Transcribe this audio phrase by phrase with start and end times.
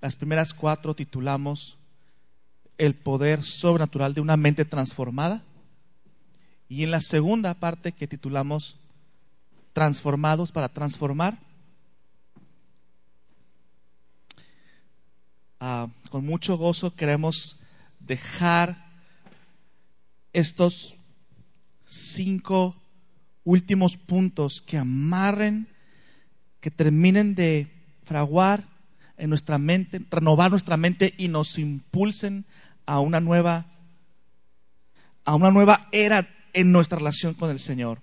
[0.00, 1.76] las primeras cuatro titulamos
[2.76, 5.42] El poder sobrenatural de una mente transformada.
[6.68, 8.78] Y en la segunda parte que titulamos
[9.72, 11.38] Transformados para transformar,
[15.60, 17.58] ah, con mucho gozo queremos
[18.00, 18.88] dejar
[20.32, 20.96] estos
[21.84, 22.74] cinco
[23.44, 25.68] últimos puntos que amarren,
[26.60, 27.68] que terminen de
[28.02, 28.64] fraguar
[29.18, 32.46] en nuestra mente, renovar nuestra mente y nos impulsen
[32.86, 33.66] a una nueva
[35.24, 38.00] a una nueva era en nuestra relación con el Señor.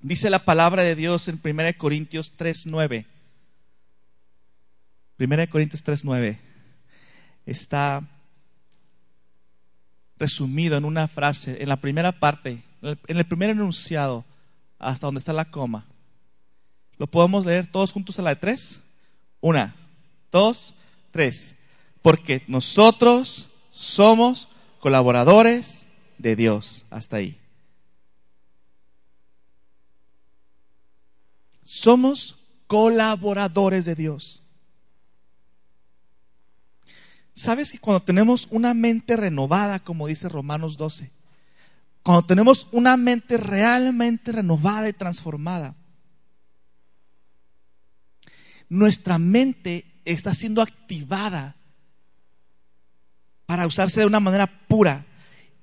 [0.00, 3.06] Dice la palabra de Dios en 1 Corintios 3:9.
[5.18, 6.38] 1 Corintios 3:9
[7.46, 8.08] está
[10.18, 14.24] resumido en una frase, en la primera parte, en el primer enunciado,
[14.78, 15.86] hasta donde está la coma.
[16.96, 18.82] ¿Lo podemos leer todos juntos a la de tres?
[19.40, 19.74] Una,
[20.32, 20.74] dos,
[21.10, 21.54] tres.
[22.02, 24.48] Porque nosotros somos
[24.80, 25.86] colaboradores
[26.18, 26.86] de Dios.
[26.90, 27.38] Hasta ahí.
[31.62, 34.42] Somos colaboradores de Dios.
[37.34, 41.12] ¿Sabes que cuando tenemos una mente renovada, como dice Romanos 12,
[42.02, 45.76] cuando tenemos una mente realmente renovada y transformada,
[48.68, 51.56] nuestra mente está siendo activada
[53.46, 55.06] para usarse de una manera pura.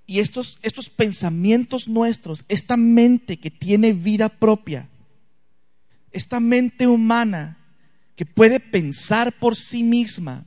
[0.08, 4.88] Y estos, estos pensamientos nuestros, esta mente que tiene vida propia,
[6.12, 7.58] esta mente humana
[8.16, 10.46] que puede pensar por sí misma,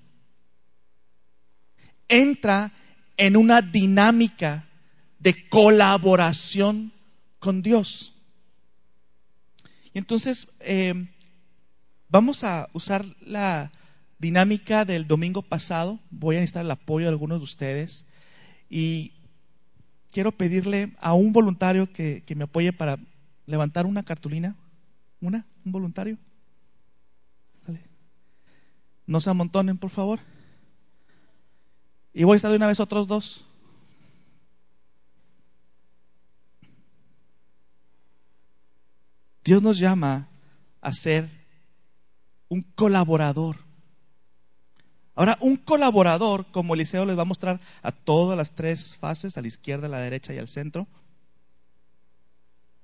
[2.08, 2.72] entra
[3.16, 4.68] en una dinámica
[5.18, 6.92] de colaboración
[7.38, 8.14] con Dios.
[9.92, 11.08] Y entonces eh,
[12.08, 13.70] vamos a usar la
[14.18, 16.00] dinámica del domingo pasado.
[16.10, 18.04] Voy a necesitar el apoyo de algunos de ustedes
[18.68, 19.12] y
[20.10, 22.98] quiero pedirle a un voluntario que, que me apoye para
[23.46, 24.56] levantar una cartulina.
[25.20, 25.46] ¿Una?
[25.64, 26.16] ¿Un voluntario?
[27.58, 27.82] ¿Sale?
[29.06, 30.20] No se amontonen, por favor.
[32.14, 33.44] Y voy a estar de una vez otros dos.
[39.44, 40.28] Dios nos llama
[40.80, 41.37] a ser
[42.48, 43.56] un colaborador.
[45.14, 49.42] Ahora, un colaborador, como Eliseo les va a mostrar a todas las tres fases, a
[49.42, 50.86] la izquierda, a la derecha y al centro.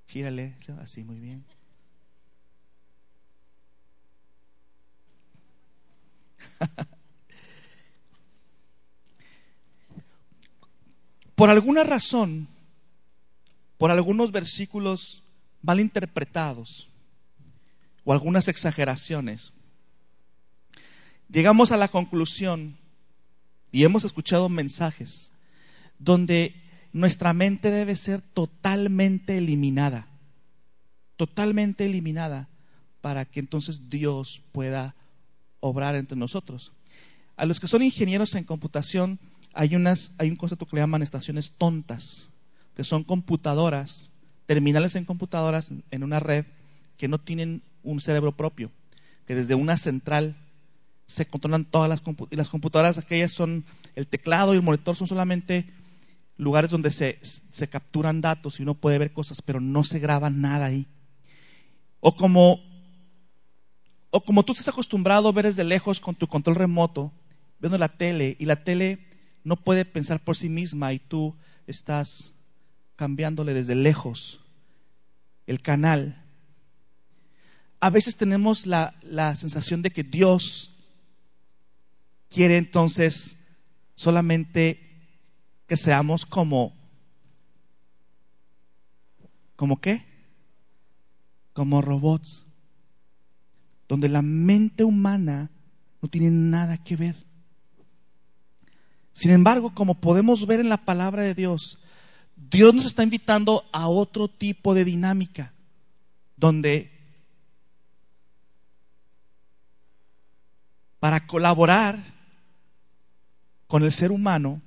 [0.09, 1.45] Gírale, así, muy bien.
[11.35, 12.49] Por alguna razón,
[13.79, 15.23] por algunos versículos
[15.63, 16.89] mal interpretados
[18.05, 19.54] o algunas exageraciones,
[21.29, 22.77] llegamos a la conclusión
[23.73, 25.33] y hemos escuchado mensajes
[25.99, 26.55] donde
[26.93, 30.07] nuestra mente debe ser totalmente eliminada,
[31.17, 32.49] totalmente eliminada
[33.01, 34.95] para que entonces Dios pueda
[35.61, 36.73] obrar entre nosotros.
[37.37, 39.19] A los que son ingenieros en computación,
[39.53, 42.31] hay, unas, hay un concepto que le llaman estaciones tontas,
[42.77, 44.13] que son computadoras,
[44.47, 46.47] terminales en computadoras en una red
[46.97, 48.71] que no tienen un cerebro propio,
[49.27, 50.37] que desde una central
[51.07, 54.97] se controlan todas las computadoras, y las computadoras aquellas son, el teclado y el monitor
[54.97, 55.67] son solamente
[56.37, 60.31] lugares donde se, se capturan datos y uno puede ver cosas, pero no se graba
[60.31, 60.87] nada ahí.
[62.01, 62.61] O como,
[64.11, 67.13] o como tú estás acostumbrado a ver desde lejos con tu control remoto,
[67.61, 69.07] viendo la tele, y la tele
[69.45, 71.37] no puede pensar por sí misma y tú
[71.67, 72.35] estás
[72.97, 74.41] cambiándole desde lejos
[75.47, 76.23] el canal.
[77.81, 78.95] A veces tenemos la,
[79.37, 80.74] sensación de que Dios
[82.35, 83.39] quiere entonces
[83.95, 84.81] solamente
[85.69, 86.75] que seamos como,
[89.55, 90.05] ¿como qué?
[91.53, 92.45] Como robots,
[93.89, 95.51] donde la mente humana
[96.03, 97.25] no tiene nada que ver.
[99.13, 101.79] Sin embargo, como podemos ver en la palabra de Dios,
[102.35, 105.55] Dios nos está invitando a otro tipo de dinámica,
[106.37, 106.91] donde
[110.99, 112.14] para colaborar
[113.75, 114.63] con el ser humano,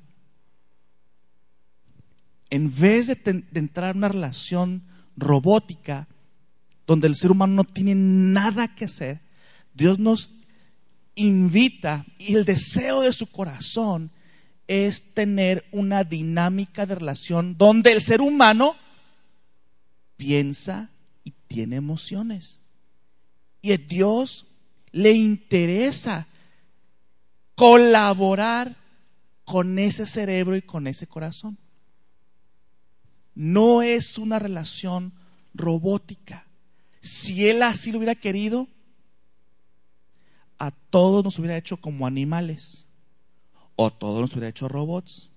[2.49, 4.83] en vez de, entrar en una relación
[5.15, 6.09] robótica,
[6.85, 9.21] donde el ser humano no tiene nada que hacer,
[9.73, 10.29] Dios nos
[11.15, 14.11] invita y el deseo de su corazón
[14.67, 18.75] es tener una dinámica de relación donde el ser humano
[20.17, 20.89] piensa
[21.23, 22.59] y tiene emociones.
[23.61, 24.45] Y Dios
[24.91, 26.27] le interesa
[27.55, 28.75] colaborar
[29.47, 31.57] con ese cerebro y con ese corazón.
[33.33, 35.13] No es una relación
[35.53, 36.45] robótica.
[36.99, 38.67] Si él así lo hubiera querido,
[40.59, 42.85] a todos nos hubiera hecho como animales
[43.77, 45.29] o todos nos hubiera hecho robots.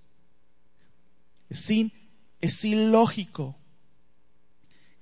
[1.49, 1.71] Es,
[2.41, 3.55] es ilógico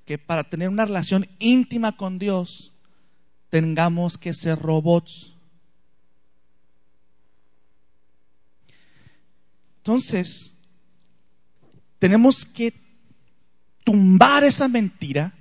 [0.06, 2.73] que para tener una relación íntima con Dios
[3.50, 5.33] tengamos que ser robots.
[9.80, 10.54] Entonces,
[11.98, 12.74] tenemos que
[13.84, 15.34] tumbar esa mentira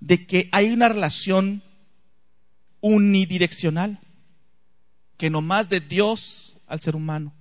[0.00, 1.62] de que hay una relación
[2.80, 3.98] unidireccional,
[5.16, 7.32] que no más de Dios al ser humano.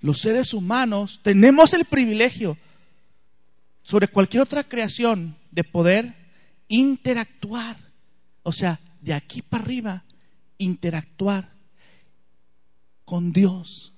[0.00, 2.56] Los seres humanos tenemos el privilegio
[3.82, 6.14] sobre cualquier otra creación de poder
[6.68, 7.76] interactuar,
[8.42, 10.04] o sea, de aquí para arriba,
[10.56, 11.52] interactuar
[13.04, 13.92] con Dios.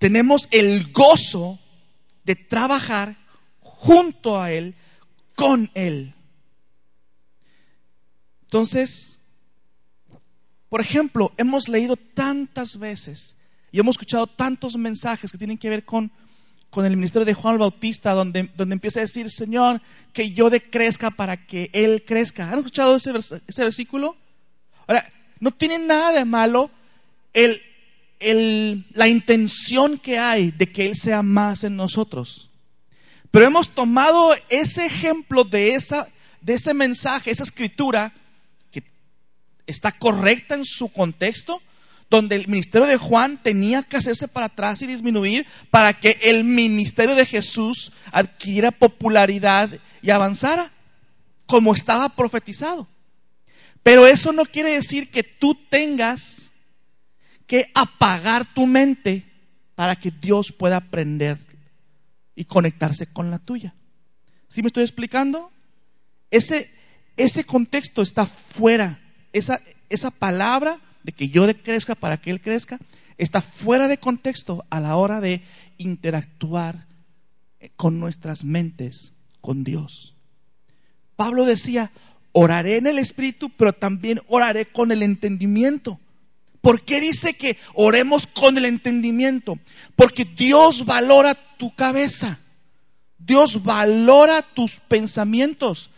[0.00, 1.58] Tenemos el gozo
[2.24, 3.18] de trabajar
[3.60, 4.74] junto a Él
[5.34, 6.14] con Él.
[8.44, 9.20] Entonces,
[10.70, 13.36] por ejemplo, hemos leído tantas veces
[13.70, 16.10] y hemos escuchado tantos mensajes que tienen que ver con,
[16.70, 19.82] con el ministerio de Juan el Bautista, donde, donde empieza a decir, Señor,
[20.14, 22.50] que yo decrezca para que Él crezca.
[22.50, 23.12] ¿Han escuchado ese,
[23.46, 24.16] ese versículo?
[24.86, 25.06] Ahora,
[25.40, 26.70] no tiene nada de malo
[27.34, 27.60] el,
[28.20, 32.50] la intención que hay de que Él sea más en nosotros.
[33.30, 36.08] Pero hemos tomado ese ejemplo de, esa,
[36.40, 38.12] de ese mensaje, esa escritura,
[38.70, 38.82] que
[39.66, 41.62] está correcta en su contexto,
[42.10, 46.42] donde el ministerio de Juan tenía que hacerse para atrás y disminuir para que el
[46.42, 49.70] ministerio de Jesús adquiriera popularidad
[50.02, 50.72] y avanzara,
[51.46, 52.88] como estaba profetizado.
[53.82, 56.49] Pero eso no quiere decir que tú tengas
[57.50, 59.24] que apagar tu mente
[59.74, 61.36] para que Dios pueda aprender
[62.36, 63.74] y conectarse con la tuya.
[64.46, 65.50] ¿Sí me estoy explicando?
[66.30, 66.70] Ese,
[67.16, 69.00] ese contexto está fuera.
[69.32, 72.78] Esa, esa palabra de que yo crezca para que Él crezca
[73.18, 75.42] está fuera de contexto a la hora de
[75.76, 76.86] interactuar
[77.74, 80.14] con nuestras mentes con Dios.
[81.16, 81.90] Pablo decía,
[82.30, 85.98] oraré en el Espíritu, pero también oraré con el entendimiento.
[86.60, 89.58] ¿Por qué dice que oremos con el entendimiento?
[89.96, 92.38] Porque Dios valora tu cabeza.
[93.18, 95.90] Dios valora tus pensamientos.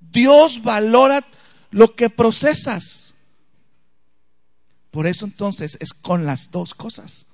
[0.00, 1.26] Dios valora
[1.70, 3.14] lo que procesas.
[4.90, 7.26] Por eso entonces es con las dos cosas.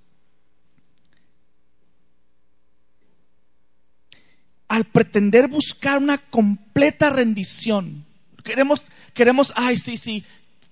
[4.68, 8.06] Al pretender buscar una completa rendición,
[8.42, 10.24] queremos, queremos, ay, sí, sí,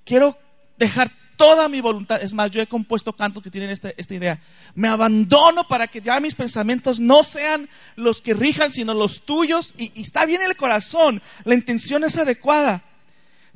[0.05, 0.37] quiero
[0.79, 2.23] dejar toda mi voluntad.
[2.23, 4.41] Es más, yo he compuesto cantos que tienen esta, esta idea.
[4.75, 9.75] Me abandono para que ya mis pensamientos no sean los que rijan, sino los tuyos.
[9.77, 12.85] Y, y está bien el corazón, la intención es adecuada.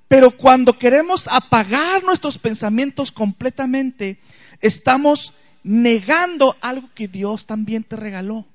[0.08, 4.20] Pero cuando queremos apagar nuestros pensamientos completamente,
[4.60, 8.46] estamos negando algo que Dios también te regaló.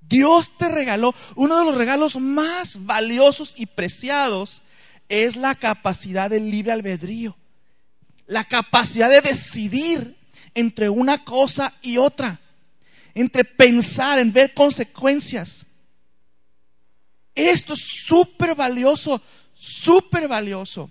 [0.00, 4.62] Dios te regaló uno de los regalos más valiosos y preciados
[5.12, 7.36] es la capacidad del libre albedrío,
[8.26, 10.16] la capacidad de decidir
[10.54, 12.40] entre una cosa y otra,
[13.14, 15.66] entre pensar en ver consecuencias.
[17.34, 19.20] Esto es súper valioso,
[19.52, 20.90] súper valioso.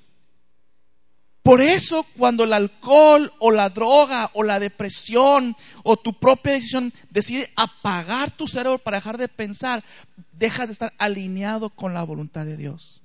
[1.42, 6.94] Por eso cuando el alcohol o la droga o la depresión o tu propia decisión
[7.10, 9.84] decide apagar tu cerebro para dejar de pensar,
[10.32, 13.01] dejas de estar alineado con la voluntad de Dios.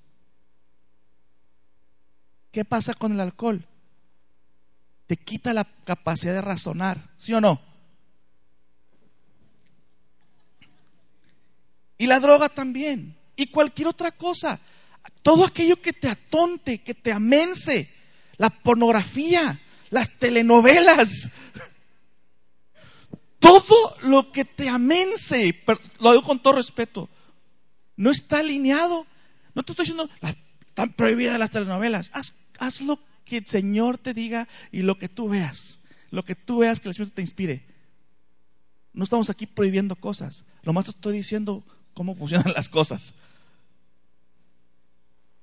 [2.57, 3.63] ¿Qué pasa con el alcohol?
[5.07, 7.61] Te quita la capacidad de razonar, ¿sí o no?
[11.99, 13.15] Y la droga también.
[13.37, 14.59] Y cualquier otra cosa.
[15.21, 17.93] Todo aquello que te atonte, que te amense.
[18.39, 19.61] La pornografía,
[19.91, 21.31] las telenovelas.
[23.39, 25.63] Todo lo que te amense,
[25.99, 27.11] lo digo con todo respeto,
[27.97, 29.07] no está alineado.
[29.55, 30.09] No te estoy diciendo,
[30.77, 32.11] están prohibidas las telenovelas.
[32.15, 36.35] Haz haz lo que el Señor te diga y lo que tú veas, lo que
[36.35, 37.67] tú veas que el Espíritu te inspire.
[38.93, 43.15] No estamos aquí prohibiendo cosas, lo más estoy diciendo cómo funcionan las cosas.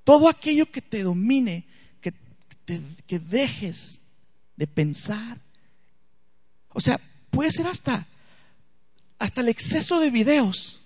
[0.03, 1.65] Todo aquello que te domine,
[2.01, 2.13] que,
[2.65, 4.01] te, que dejes
[4.55, 5.39] de pensar.
[6.69, 8.07] O sea, puede ser hasta,
[9.19, 10.81] hasta el exceso de videos.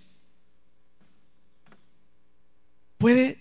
[2.98, 3.38] Puede,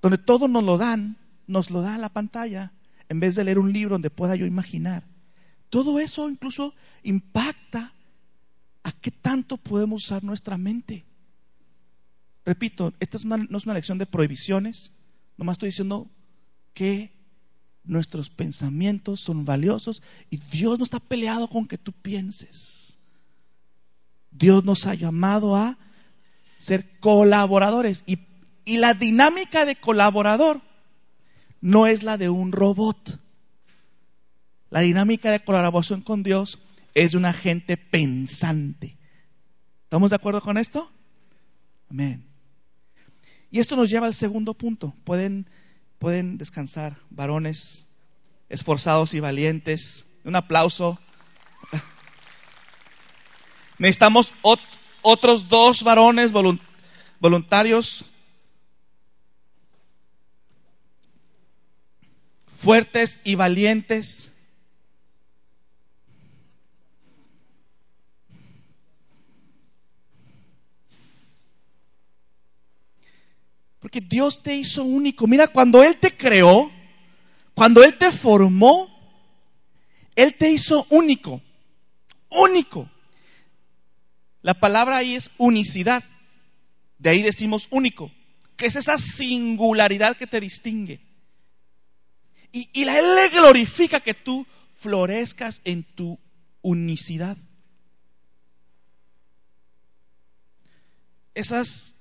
[0.00, 1.16] donde todo nos lo dan,
[1.48, 2.72] nos lo da la pantalla,
[3.08, 5.04] en vez de leer un libro donde pueda yo imaginar.
[5.70, 7.92] Todo eso incluso impacta
[8.84, 11.04] a qué tanto podemos usar nuestra mente.
[12.44, 14.92] Repito, esta no es una lección de prohibiciones,
[15.36, 16.08] nomás estoy diciendo
[16.74, 17.12] que
[17.84, 22.98] nuestros pensamientos son valiosos y Dios no está peleado con que tú pienses.
[24.30, 25.78] Dios nos ha llamado a
[26.58, 30.67] ser colaboradores y la dinámica de colaborador
[31.60, 33.20] no es la de un robot.
[34.70, 36.58] La dinámica de colaboración con Dios
[36.94, 38.96] es de una gente pensante.
[39.84, 40.90] ¿Estamos de acuerdo con esto?
[41.90, 42.24] Amén.
[43.50, 44.94] Y esto nos lleva al segundo punto.
[45.04, 45.48] Pueden,
[45.98, 47.86] pueden descansar, varones
[48.48, 50.06] esforzados y valientes.
[50.24, 50.98] Un aplauso.
[53.78, 54.34] Necesitamos
[55.02, 56.32] otros dos varones
[57.20, 58.04] voluntarios
[62.58, 64.32] fuertes y valientes.
[73.80, 75.26] Porque Dios te hizo único.
[75.26, 76.70] Mira, cuando Él te creó,
[77.54, 78.88] cuando Él te formó,
[80.16, 81.40] Él te hizo único.
[82.30, 82.90] Único.
[84.42, 86.02] La palabra ahí es unicidad.
[86.98, 88.10] De ahí decimos único,
[88.56, 91.07] que es esa singularidad que te distingue.
[92.52, 96.18] Y, y Él le glorifica que tú florezcas en tu
[96.62, 97.36] unicidad.
[101.34, 101.96] Esas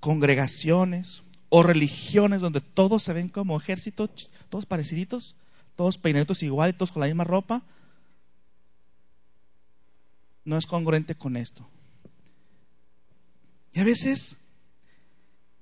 [0.00, 5.36] congregaciones o religiones donde todos se ven como ejércitos, todos pareciditos,
[5.76, 7.62] todos peinaditos igual todos con la misma ropa,
[10.44, 11.68] no es congruente con esto.
[13.72, 14.36] Y a veces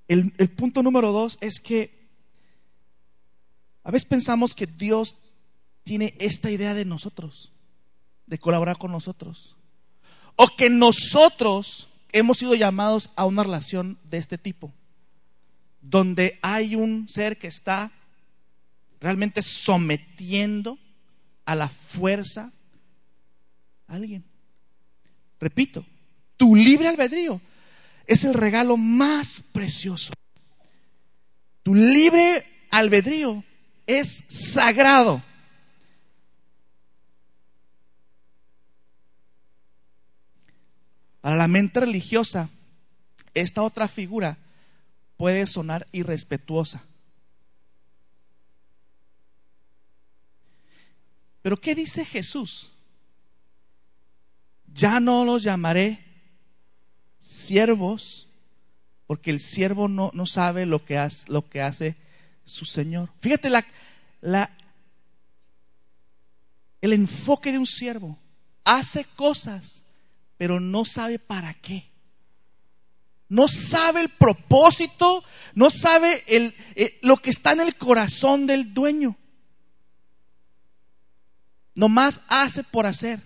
[0.08, 1.99] el punto número dos es que
[3.90, 5.16] a veces pensamos que Dios
[5.82, 7.50] tiene esta idea de nosotros,
[8.28, 9.56] de colaborar con nosotros,
[10.36, 14.72] o que nosotros hemos sido llamados a una relación de este tipo,
[15.80, 17.90] donde hay un ser que está
[19.00, 20.78] realmente sometiendo
[21.44, 22.52] a la fuerza
[23.88, 24.22] a alguien.
[25.40, 25.84] Repito,
[26.36, 27.40] tu libre albedrío
[28.06, 30.12] es el regalo más precioso.
[31.64, 33.42] Tu libre albedrío
[33.98, 35.22] es sagrado.
[41.20, 42.48] Para la mente religiosa,
[43.34, 44.38] esta otra figura
[45.16, 46.82] puede sonar irrespetuosa.
[51.42, 52.70] Pero ¿qué dice Jesús?
[54.72, 56.04] Ya no los llamaré
[57.18, 58.28] siervos,
[59.06, 61.96] porque el siervo no, no sabe lo que, hace, lo que hace
[62.50, 63.10] su Señor.
[63.20, 64.50] Fíjate la,
[66.80, 68.18] el enfoque de un siervo.
[68.64, 69.84] Hace cosas
[70.40, 71.90] pero no sabe para qué.
[73.28, 75.22] No sabe el propósito,
[75.54, 79.18] no sabe el, eh, lo que está en el corazón del dueño.
[81.74, 83.20] Nomás hace por hacer.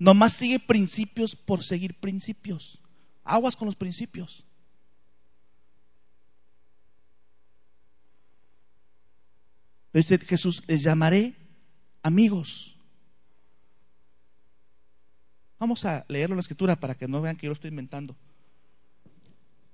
[0.00, 2.80] Nomás sigue principios por seguir principios.
[3.22, 4.42] Aguas con los principios.
[9.96, 11.34] Dice Jesús, les llamaré
[12.02, 12.76] amigos.
[15.58, 18.14] Vamos a leerlo la escritura para que no vean que yo lo estoy inventando.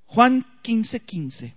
[0.07, 1.55] Juan 15, 15.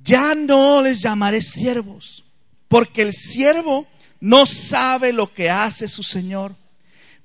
[0.00, 2.24] Ya no les llamaré siervos,
[2.68, 3.88] porque el siervo
[4.20, 6.54] no sabe lo que hace su Señor,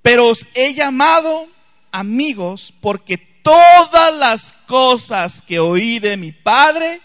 [0.02, 1.48] pero os he llamado
[1.92, 7.00] amigos porque todas las cosas que oí de mi Padre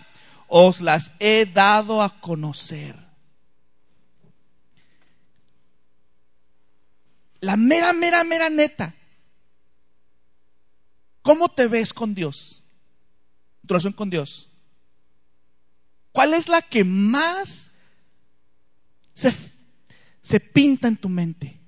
[0.48, 3.08] os las he dado a conocer.
[7.40, 8.94] la mera, mera, mera neta.
[11.22, 12.64] ¿Cómo te ves con Dios?
[13.66, 14.48] Tu relación con Dios.
[16.12, 17.70] ¿Cuál es la que más
[19.14, 19.32] se,
[20.20, 21.60] se pinta en tu mente?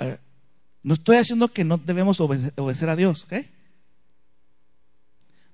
[0.00, 0.18] Eh,
[0.84, 3.46] no estoy diciendo que no debemos obedecer a Dios, ¿ok?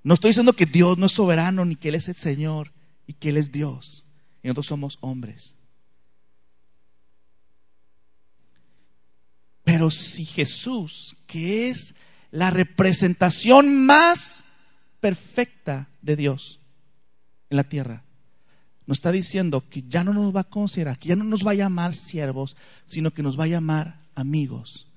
[0.02, 2.72] No estoy diciendo que Dios no es soberano ni que Él es el Señor
[3.06, 4.04] y que Él es Dios
[4.42, 5.54] y nosotros somos hombres.
[9.62, 11.94] Pero si Jesús, que es
[12.32, 14.44] la representación más
[14.98, 16.58] perfecta de Dios
[17.50, 18.02] en la tierra,
[18.86, 21.52] nos está diciendo que ya no nos va a considerar, que ya no nos va
[21.52, 22.56] a llamar siervos,
[22.86, 24.89] sino que nos va a llamar amigos,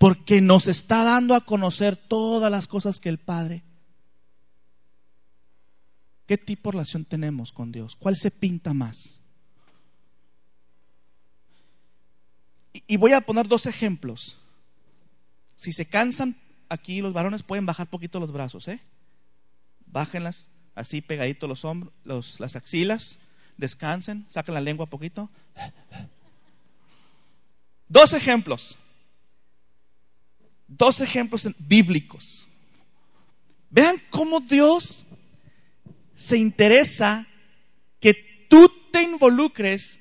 [0.00, 3.62] porque nos está dando a conocer todas las cosas que el Padre.
[6.26, 7.96] ¿Qué tipo de relación tenemos con Dios?
[7.96, 9.20] ¿Cuál se pinta más?
[12.72, 14.38] Y voy a poner dos ejemplos.
[15.54, 16.34] Si se cansan
[16.70, 18.80] aquí los varones pueden bajar poquito los brazos, ¿eh?
[19.84, 23.18] Bájenlas así pegaditos los hombros, las axilas,
[23.58, 25.28] descansen, saquen la lengua poquito.
[27.86, 28.78] Dos ejemplos.
[30.70, 32.48] Dos ejemplos bíblicos.
[33.70, 35.04] Vean cómo Dios
[36.14, 37.26] se interesa
[37.98, 39.98] que tú te involucres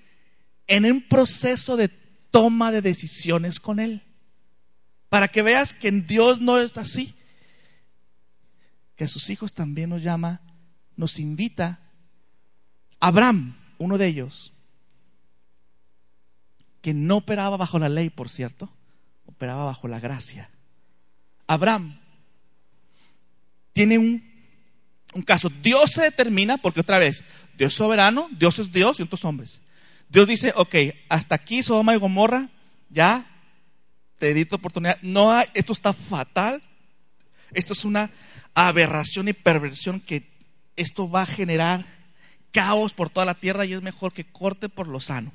[0.68, 4.04] en un proceso de toma de decisiones con Él.
[5.10, 7.16] Para que veas que en Dios no es así.
[8.96, 10.42] Que a sus hijos también nos llama,
[10.96, 11.80] nos invita.
[13.00, 14.54] Abraham, uno de ellos,
[16.82, 18.72] que no operaba bajo la ley, por cierto,
[19.26, 20.52] operaba bajo la gracia.
[21.50, 22.00] Abraham
[23.74, 24.24] tiene un,
[25.16, 25.50] un caso.
[25.50, 27.26] Dios se determina, porque otra vez,
[27.58, 29.60] Dios es soberano, Dios es Dios y otros hombres.
[30.10, 30.76] Dios dice, ok,
[31.10, 32.50] hasta aquí Sodoma y Gomorra,
[32.92, 33.26] ya
[34.20, 35.02] te edito oportunidad.
[35.02, 36.62] No esto está fatal.
[37.52, 38.12] Esto es una
[38.54, 40.30] aberración y perversión que
[40.76, 41.84] esto va a generar
[42.52, 45.32] caos por toda la tierra y es mejor que corte por lo sano.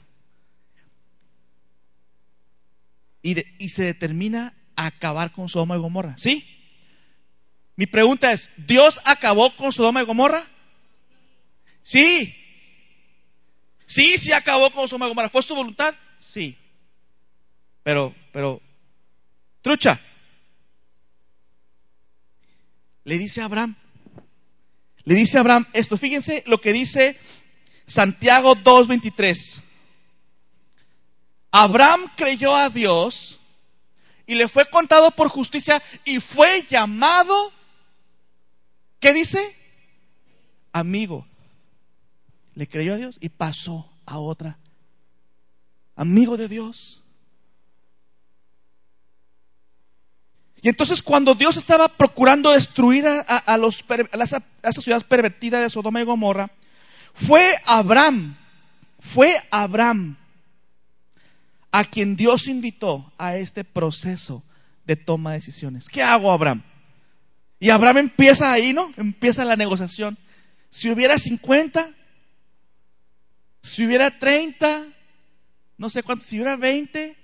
[3.21, 6.17] Y se determina acabar con Sodoma y Gomorra.
[6.19, 6.45] ¿Sí?
[7.77, 10.47] Mi pregunta es, ¿Dios acabó con Sodoma y Gomorra?
[11.83, 12.35] Sí.
[13.87, 15.29] Sí, sí acabó con Sodoma y Gomorra.
[15.29, 15.95] ¿Fue su voluntad?
[16.19, 16.57] Sí.
[17.83, 18.63] Pero, pero,
[19.61, 20.01] trucha.
[23.05, 23.77] Le dice a Abraham.
[25.05, 25.97] Le dice a Abraham esto.
[25.97, 27.19] Fíjense lo que dice
[27.87, 29.63] Santiago 2.23.
[31.51, 33.39] Abraham creyó a Dios
[34.27, 37.53] y le fue contado por justicia y fue llamado,
[39.01, 39.57] ¿qué dice?
[40.73, 41.27] Amigo
[42.55, 44.59] le creyó a Dios y pasó a otra.
[45.97, 47.03] Amigo de Dios.
[50.63, 56.01] Y entonces cuando Dios estaba procurando destruir a, los, a, esa ciudad pervertida de Sodoma
[56.01, 56.51] y Gomorra,
[57.13, 58.37] fue Abraham,
[58.99, 60.17] fue Abraham
[61.77, 64.45] a quien Dios invitó a este proceso
[64.87, 65.89] de toma de decisiones.
[65.89, 66.63] ¿Qué hago, Abraham?
[67.59, 68.93] Y Abraham empieza ahí, ¿no?
[68.97, 70.17] Empieza la negociación.
[70.71, 71.91] Si hubiera 50,
[73.61, 74.87] si hubiera 30,
[75.77, 77.17] no sé cuánto, si hubiera 20,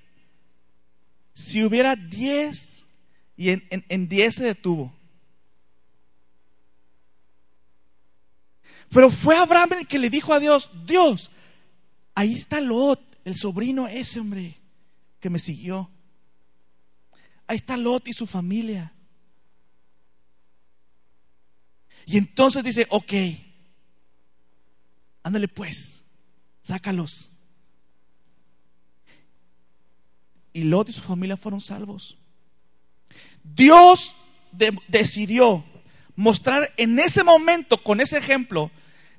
[1.32, 2.88] si hubiera 10,
[3.36, 4.92] y en, en, 10 se detuvo.
[8.88, 11.30] Pero fue Abraham el que le dijo a Dios, Dios,
[12.16, 14.56] ahí está Lot, el sobrino ese hombre
[15.20, 15.90] que me siguió.
[17.46, 18.92] Ahí está Lot y su familia.
[22.06, 23.12] Y entonces dice, ok,
[25.22, 26.04] ándale pues,
[26.62, 27.30] sácalos.
[30.52, 32.18] Y Lot y su familia fueron salvos.
[33.42, 34.16] Dios
[34.88, 35.64] decidió
[36.16, 38.70] mostrar en ese momento, con ese ejemplo,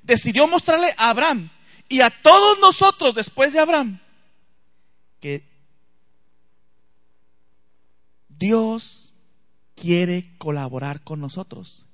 [0.02, 1.50] decidió mostrarle a Abraham
[1.92, 4.00] y a todos nosotros después de Abraham
[5.20, 5.48] que
[8.28, 9.12] Dios
[9.74, 11.86] quiere colaborar con nosotros.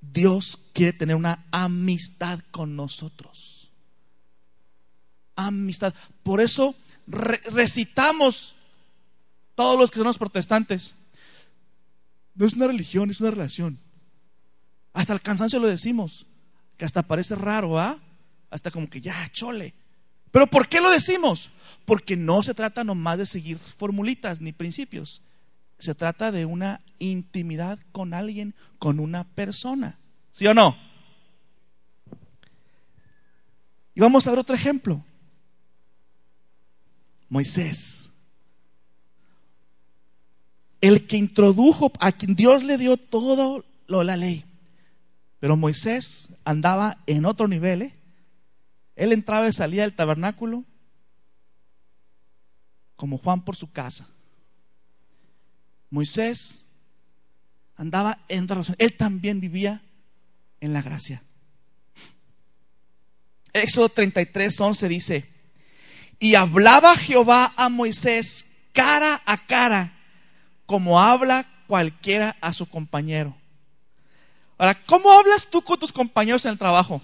[0.00, 3.60] Dios quiere tener una amistad con nosotros
[5.46, 5.94] amistad.
[6.22, 6.74] Por eso
[7.06, 8.56] recitamos
[9.54, 10.94] todos los que somos protestantes.
[12.34, 13.78] No es una religión, es una relación.
[14.92, 16.26] Hasta el cansancio lo decimos,
[16.76, 17.98] que hasta parece raro, ¿ah?
[18.50, 19.74] Hasta como que ya, chole.
[20.30, 21.50] Pero ¿por qué lo decimos?
[21.84, 25.22] Porque no se trata nomás de seguir formulitas ni principios.
[25.78, 29.98] Se trata de una intimidad con alguien, con una persona.
[30.30, 30.76] ¿Sí o no?
[33.94, 35.02] Y vamos a ver otro ejemplo.
[37.28, 38.12] Moisés.
[40.80, 44.44] El que introdujo, a quien Dios le dio todo lo la ley.
[45.40, 47.82] Pero Moisés andaba en otro nivel.
[47.82, 47.94] ¿eh?
[49.00, 50.62] Él entraba y salía del tabernáculo
[52.96, 54.06] como Juan por su casa.
[55.88, 56.66] Moisés
[57.76, 58.76] andaba en razón.
[58.78, 59.80] Él también vivía
[60.60, 61.22] en la gracia.
[63.54, 65.30] Éxodo 33, 11 dice,
[66.18, 69.94] y hablaba Jehová a Moisés cara a cara,
[70.66, 73.34] como habla cualquiera a su compañero.
[74.58, 77.00] Ahora, ¿cómo hablas tú con tus compañeros en el trabajo?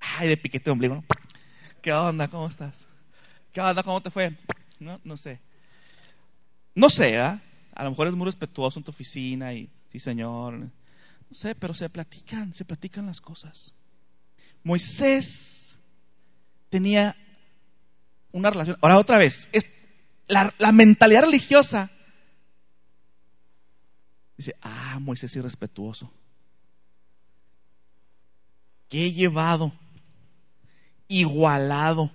[0.00, 1.04] Ay, de piquete ombligo, ¿no?
[1.82, 2.28] ¿Qué onda?
[2.28, 2.86] ¿Cómo estás?
[3.52, 3.82] ¿Qué onda?
[3.82, 4.36] ¿Cómo te fue?
[4.78, 5.40] No, no sé.
[6.74, 7.40] No sé, ¿ah?
[7.76, 10.58] a lo mejor es muy respetuoso en tu oficina y, sí, señor.
[10.58, 10.70] No
[11.30, 13.74] sé, pero se platican, se platican las cosas.
[14.64, 15.78] Moisés
[16.70, 17.14] tenía
[18.32, 18.78] una relación.
[18.80, 19.68] Ahora, otra vez, es
[20.26, 21.90] la, la mentalidad religiosa
[24.38, 26.10] dice: Ah, Moisés es irrespetuoso.
[28.88, 29.72] ¿Qué llevado?
[31.08, 32.10] Igualado.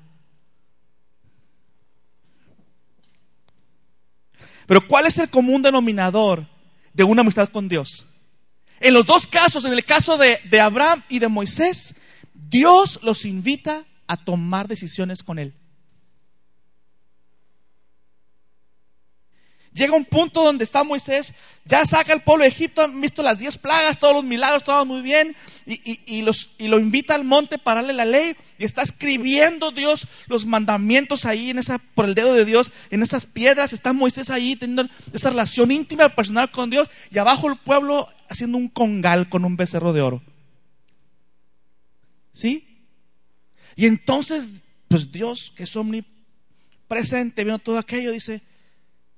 [4.67, 6.47] Pero ¿cuál es el común denominador
[6.93, 8.07] de una amistad con Dios?
[8.79, 11.93] En los dos casos, en el caso de, de Abraham y de Moisés,
[12.33, 15.53] Dios los invita a tomar decisiones con Él.
[19.73, 23.37] Llega un punto donde está Moisés, ya saca al pueblo de Egipto, han visto las
[23.37, 25.33] diez plagas, todos los milagros, todo muy bien,
[25.65, 30.09] y, los, y lo invita al monte para darle la ley, y está escribiendo Dios
[30.27, 34.29] los mandamientos ahí en esa, por el dedo de Dios, en esas piedras, está Moisés
[34.29, 39.29] ahí teniendo esa relación íntima, personal con Dios, y abajo el pueblo haciendo un congal
[39.29, 40.21] con un becerro de oro.
[42.33, 42.85] ¿Sí?
[43.77, 44.49] Y entonces,
[44.89, 48.41] pues Dios, que es omnipresente, viendo todo aquello, dice,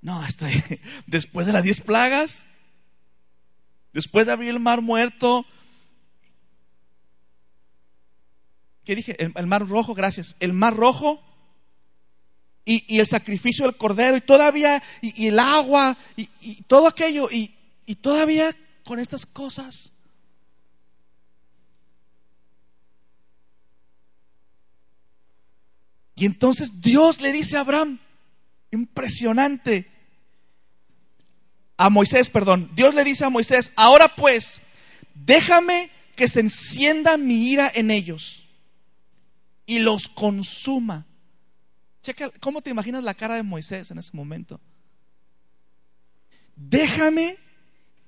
[0.03, 0.47] no, hasta
[1.07, 2.47] después de las diez plagas,
[3.93, 5.45] después de abrir el mar muerto,
[8.83, 9.15] ¿qué dije?
[9.17, 10.35] El, mar rojo, gracias.
[10.41, 11.21] El mar rojo
[12.65, 17.95] y, el sacrificio del cordero y todavía, y, el agua y, todo aquello, y, y
[17.95, 19.93] todavía con estas cosas.
[26.15, 27.99] Y entonces Dios le dice a Abraham,
[28.69, 29.92] impresionante,
[31.83, 34.61] a Moisés, perdón, Dios le dice a Moisés, ahora pues,
[35.15, 38.47] déjame que se encienda mi ira en ellos
[39.65, 41.05] y los consuma.
[42.01, 44.61] Checa, ¿cómo te imaginas la cara de Moisés en ese momento?
[46.55, 47.37] Déjame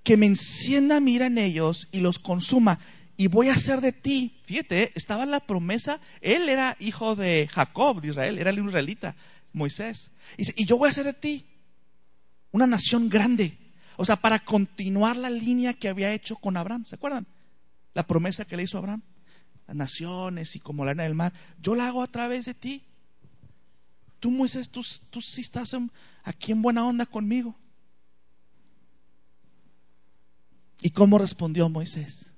[0.04, 2.80] que me encienda mi ira en ellos y los consuma.
[3.18, 7.50] Y voy a hacer de ti, fíjate, estaba en la promesa, él era hijo de
[7.52, 9.18] Jacob, de Israel, era el israelita,
[9.52, 10.12] Moisés.
[10.38, 11.46] Y, y yo voy a hacer de ti
[12.54, 13.65] una nación grande.
[13.98, 16.86] O sea, para continuar la línea que había hecho con Abraham.
[16.86, 17.28] ¿Se acuerdan?
[17.94, 19.02] La promesa que le hizo Abraham.
[19.68, 21.34] Las naciones y como la arena del mar.
[21.62, 22.84] Yo la hago a través de ti.
[24.20, 25.76] Tú, Moisés, tú, tú sí estás
[26.24, 27.56] aquí en buena onda conmigo.
[30.82, 32.32] ¿Y cómo respondió Moisés?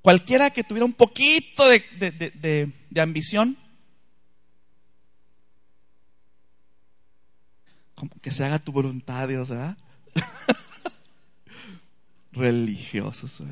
[0.00, 3.56] Cualquiera que tuviera un poquito de ambición
[8.20, 9.76] que se haga tu voluntad, Dios, ¿verdad?
[12.32, 13.42] Religiosos.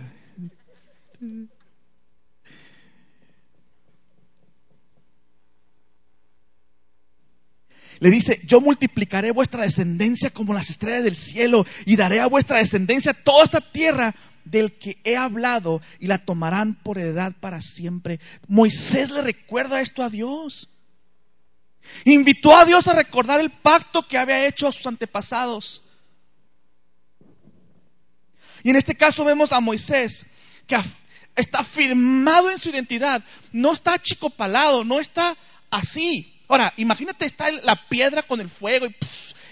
[8.00, 12.56] Le dice, yo multiplicaré vuestra descendencia como las estrellas del cielo y daré a vuestra
[12.56, 18.18] descendencia toda esta tierra del que he hablado y la tomarán por heredad para siempre.
[18.48, 20.70] Moisés le recuerda esto a Dios.
[22.04, 25.82] Invitó a Dios a recordar el pacto que había hecho a sus antepasados.
[28.62, 30.26] Y en este caso vemos a Moisés,
[30.66, 30.76] que
[31.36, 35.36] está firmado en su identidad, no está chicopalado, no está
[35.70, 36.40] así.
[36.48, 38.86] Ahora, imagínate, está la piedra con el fuego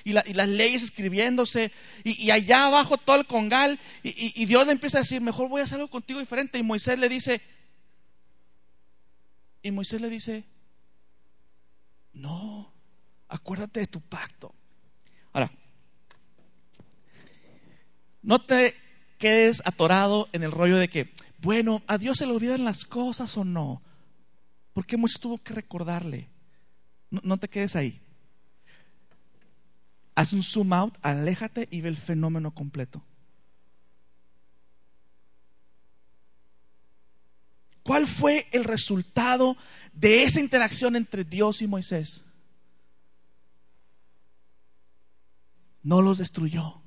[0.05, 1.71] y, las leyes escribiéndose,
[2.03, 5.61] y, allá abajo todo el congal, y, y Dios le empieza a decir, mejor voy
[5.61, 6.59] a hacer algo contigo diferente.
[6.59, 7.41] Y Moisés le dice,
[9.63, 10.45] y Moisés le dice,
[12.19, 12.73] no,
[13.29, 14.55] acuérdate de tu pacto.
[15.33, 15.51] Ahora,
[18.23, 18.75] no te
[19.19, 23.37] quedes atorado en el rollo de que, bueno, a Dios se le olvidan las cosas
[23.37, 23.83] o no.
[24.73, 26.29] Porque Moisés tuvo que recordarle.
[27.11, 28.01] No, no te quedes ahí.
[30.15, 33.05] Haz un zoom out, aléjate y ve el fenómeno completo.
[37.89, 39.57] ¿Cuál fue el resultado
[39.93, 42.25] de esa interacción entre Dios y Moisés?
[45.83, 46.83] No los destruyó.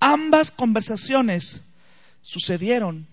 [0.00, 1.60] Ambas conversaciones
[2.22, 3.06] sucedieron,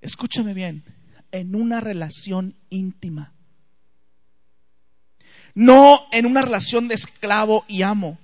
[0.00, 0.84] escúchame bien,
[1.30, 3.32] en una relación íntima.
[5.54, 8.18] No en una relación de esclavo y amo.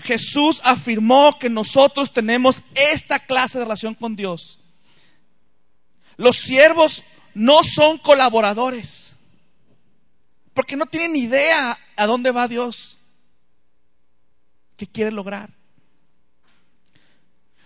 [0.00, 4.58] Jesús afirmó que nosotros tenemos esta clase de relación con Dios.
[6.16, 9.16] Los siervos no son colaboradores,
[10.54, 12.98] porque no tienen idea a dónde va Dios,
[14.76, 15.50] qué quiere lograr.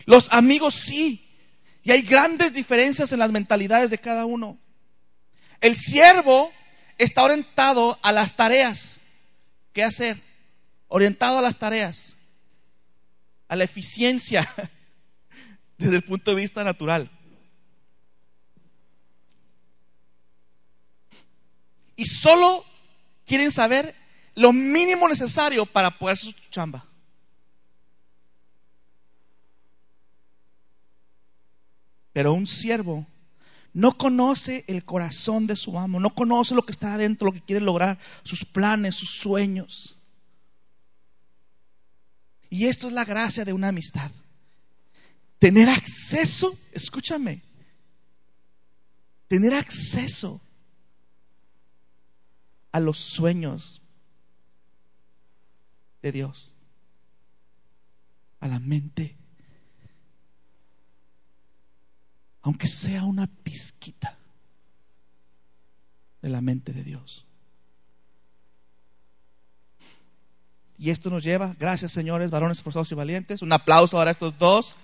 [0.06, 1.20] Los amigos sí.
[1.82, 4.58] Y hay grandes diferencias en las mentalidades de cada uno.
[5.60, 6.50] El siervo
[6.98, 9.00] está orientado a las tareas.
[9.72, 10.22] ¿Qué hacer?
[10.88, 12.16] Orientado a las tareas,
[13.48, 14.48] a la eficiencia
[15.78, 17.10] desde el punto de vista natural.
[21.96, 22.64] Y solo
[23.24, 23.94] quieren saber
[24.34, 26.86] lo mínimo necesario para poder su chamba.
[32.12, 33.06] Pero un siervo
[33.72, 37.42] no conoce el corazón de su amo, no conoce lo que está adentro, lo que
[37.42, 39.98] quiere lograr, sus planes, sus sueños.
[42.54, 44.12] Y esto es la gracia de una amistad.
[45.40, 47.42] Tener acceso, escúchame,
[49.26, 50.40] tener acceso
[52.70, 53.82] a los sueños
[56.00, 56.54] de Dios,
[58.38, 59.16] a la mente
[62.42, 64.16] aunque sea una pizquita
[66.22, 67.26] de la mente de Dios.
[70.78, 74.76] Y esto nos lleva, gracias señores, varones esforzados y valientes, un aplauso para estos dos.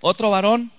[0.00, 0.70] Otro varón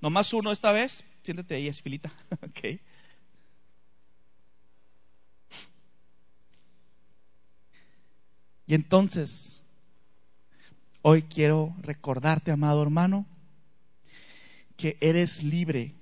[0.00, 1.04] Nomás uno esta vez.
[1.22, 2.12] Siéntate ahí, es filita.
[2.42, 2.80] ok.
[8.70, 9.64] Y entonces,
[11.02, 13.26] hoy quiero recordarte, amado hermano,
[14.76, 15.96] que eres libre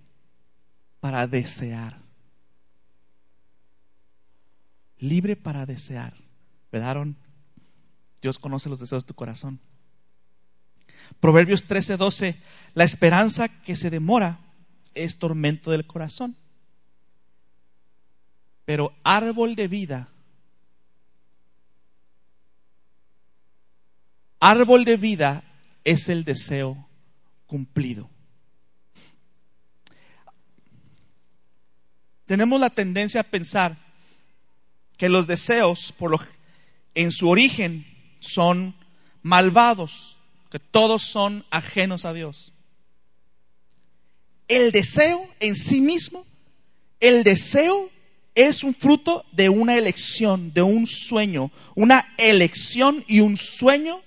[1.00, 1.98] para desear.
[4.98, 6.12] Libre para desear.
[6.70, 7.06] ¿Verdad?
[8.20, 9.60] Dios conoce los deseos de tu corazón.
[11.20, 12.38] Proverbios 13, 12,
[12.74, 14.40] la esperanza que se demora
[14.92, 16.36] es tormento del corazón.
[18.66, 20.10] Pero árbol de vida,
[24.40, 25.44] árbol de vida
[25.84, 26.88] es el deseo
[27.46, 28.10] cumplido.
[32.26, 33.78] Tenemos la tendencia a pensar
[34.98, 36.20] que los deseos, por lo,
[36.94, 37.86] en su origen,
[38.20, 38.74] son
[39.22, 40.18] malvados,
[40.50, 42.52] que todos son ajenos a Dios.
[44.46, 46.26] El deseo en sí mismo,
[47.00, 47.90] el deseo
[48.34, 54.02] es un fruto de una elección, de un sueño, una elección y un sueño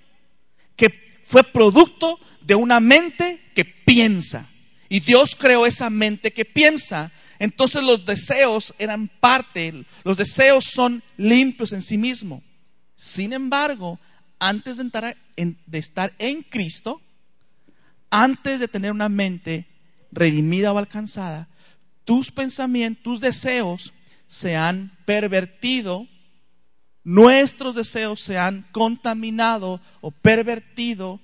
[0.75, 4.49] que fue producto de una mente que piensa.
[4.89, 7.11] Y Dios creó esa mente que piensa.
[7.39, 12.43] Entonces los deseos eran parte, los deseos son limpios en sí mismos.
[12.95, 13.99] Sin embargo,
[14.37, 17.01] antes de, estar en Cristo,
[18.09, 19.65] antes de tener una mente
[20.11, 21.47] redimida o alcanzada,
[22.05, 23.93] tus pensamientos, tus deseos
[24.27, 26.07] se han pervertido,
[27.03, 31.19] nuestros deseos se han contaminado o pervertido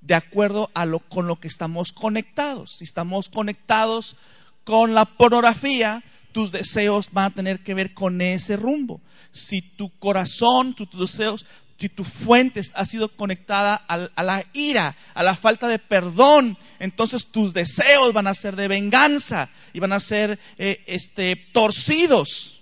[0.00, 2.76] de acuerdo a lo con lo que estamos conectados.
[2.78, 4.16] Si estamos conectados
[4.64, 6.02] con la pornografía,
[6.32, 9.00] tus deseos van a tener que ver con ese rumbo.
[9.32, 11.44] Si tu corazón, tus deseos,
[11.78, 17.26] si tu fuente ha sido conectada a, la ira, a la falta de perdón, entonces
[17.26, 22.57] tus deseos van a ser de venganza y van a ser eh, este, torcidos.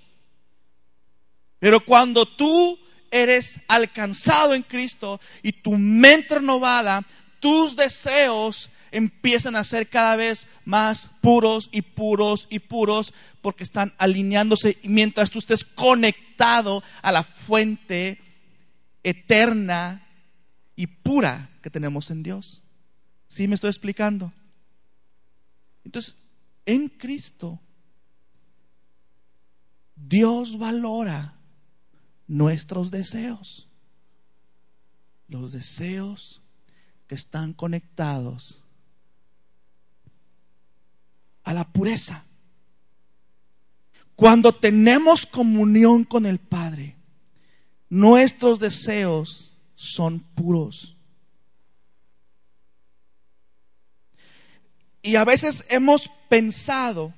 [1.58, 2.78] Pero cuando tú
[3.10, 7.06] eres alcanzado en Cristo y tu mente renovada,
[7.40, 13.92] tus deseos empiezan a ser cada vez más puros y puros y puros porque están
[13.98, 18.18] alineándose mientras tú estés conectado a la fuente
[19.02, 20.06] eterna
[20.74, 22.62] y pura que tenemos en Dios.
[23.28, 24.32] ¿Sí me estoy explicando?
[25.84, 26.16] Entonces,
[26.64, 27.60] en Cristo,
[29.94, 31.35] Dios valora
[32.26, 33.68] nuestros deseos.
[35.28, 36.40] Los deseos
[37.06, 38.62] que están conectados
[41.44, 42.24] a la pureza.
[44.16, 46.96] Cuando tenemos comunión con el Padre,
[47.88, 50.96] nuestros deseos son puros.
[55.02, 57.14] Y a veces hemos pensado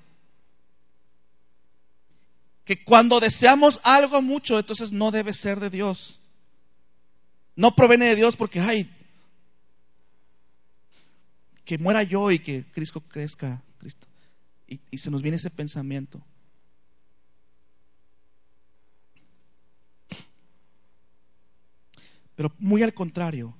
[2.68, 6.20] que cuando deseamos algo mucho, entonces no debe ser de Dios.
[7.57, 8.94] No proviene de Dios porque, ay,
[11.64, 14.07] que muera yo y que Cristo crezca, Cristo.
[14.66, 16.20] Y, y se nos viene ese pensamiento.
[22.35, 23.57] Pero muy al contrario,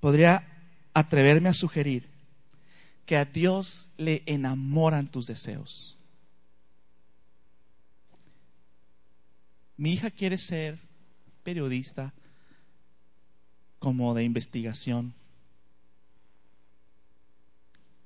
[0.00, 0.46] podría
[0.92, 2.10] atreverme a sugerir
[3.06, 5.96] que a Dios le enamoran tus deseos.
[9.76, 10.78] Mi hija quiere ser
[11.42, 12.14] periodista
[13.78, 15.14] como de investigación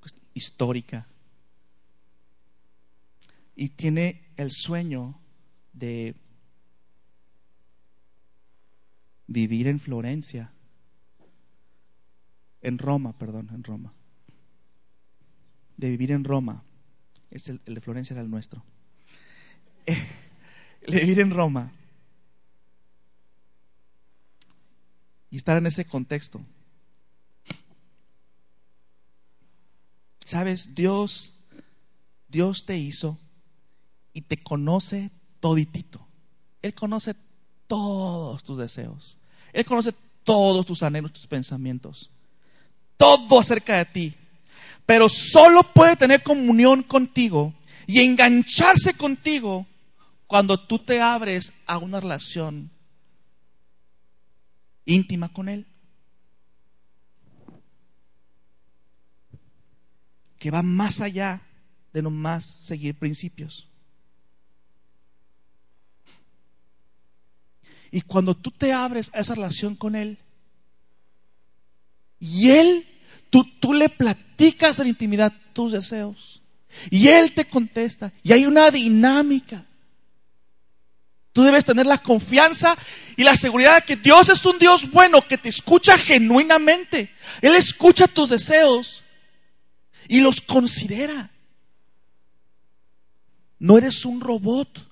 [0.00, 1.06] pues, histórica.
[3.54, 5.20] Y tiene el sueño
[5.72, 6.14] de
[9.26, 10.52] vivir en Florencia,
[12.62, 13.92] en Roma, perdón, en Roma,
[15.76, 16.64] de vivir en Roma,
[17.30, 18.64] es el, de Florencia era el nuestro,
[20.88, 21.72] de vivir en Roma
[25.30, 26.40] y estar en ese contexto.
[30.24, 31.34] Sabes, Dios,
[32.28, 33.18] Dios te hizo
[34.12, 36.06] y te conoce toditito.
[36.62, 37.14] Él conoce
[37.66, 39.16] todos tus deseos.
[39.52, 42.10] Él conoce todos tus anhelos, tus pensamientos.
[42.96, 44.14] Todo acerca de ti.
[44.84, 47.54] Pero solo puede tener comunión contigo
[47.86, 49.66] y engancharse contigo
[50.28, 52.70] cuando tú te abres a una relación
[54.84, 55.66] íntima con Él.
[60.38, 61.42] Que va más allá
[61.94, 63.66] de nomás seguir principios.
[67.90, 70.18] Y cuando tú te abres a esa relación con Él,
[72.20, 72.86] y Él,
[73.30, 76.42] tú, tú le platicas en intimidad tus deseos,
[76.90, 79.64] y Él te contesta, y hay una dinámica.
[81.32, 82.76] Tú debes tener la confianza
[83.16, 87.12] y la seguridad de que Dios es un Dios bueno, que te escucha genuinamente.
[87.40, 89.04] Él escucha tus deseos
[90.08, 91.30] y los considera.
[93.58, 94.88] No eres un robot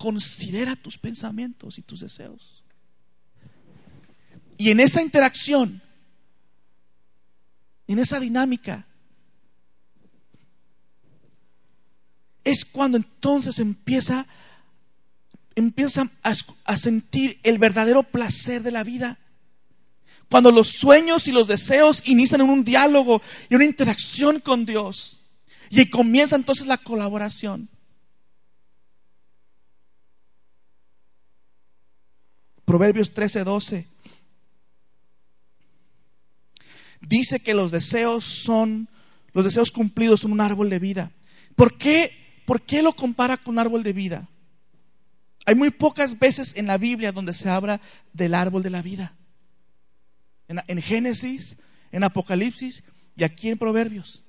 [0.00, 2.64] considera tus pensamientos y tus deseos.
[4.56, 5.82] Y en esa interacción,
[7.86, 8.86] en esa dinámica,
[12.44, 14.26] es cuando entonces empieza,
[15.60, 16.32] empieza a,
[16.64, 19.18] a sentir el verdadero placer de la vida.
[20.28, 25.20] Cuando los sueños y los deseos inician en un diálogo y una interacción con Dios.
[25.70, 27.68] Y comienza entonces la colaboración.
[32.64, 33.86] Proverbios 13, 12.
[37.00, 38.88] Dice que los deseos son,
[39.32, 41.12] los deseos cumplidos son un árbol de vida.
[41.56, 44.28] ¿Por qué, ¿Por qué lo compara con un árbol de vida?
[45.46, 47.80] Hay muy pocas veces en la Biblia donde se habla
[48.12, 49.16] del árbol de la vida.
[50.48, 51.56] En, Génesis,
[51.92, 52.82] en Apocalipsis
[53.16, 54.24] y aquí en Proverbios.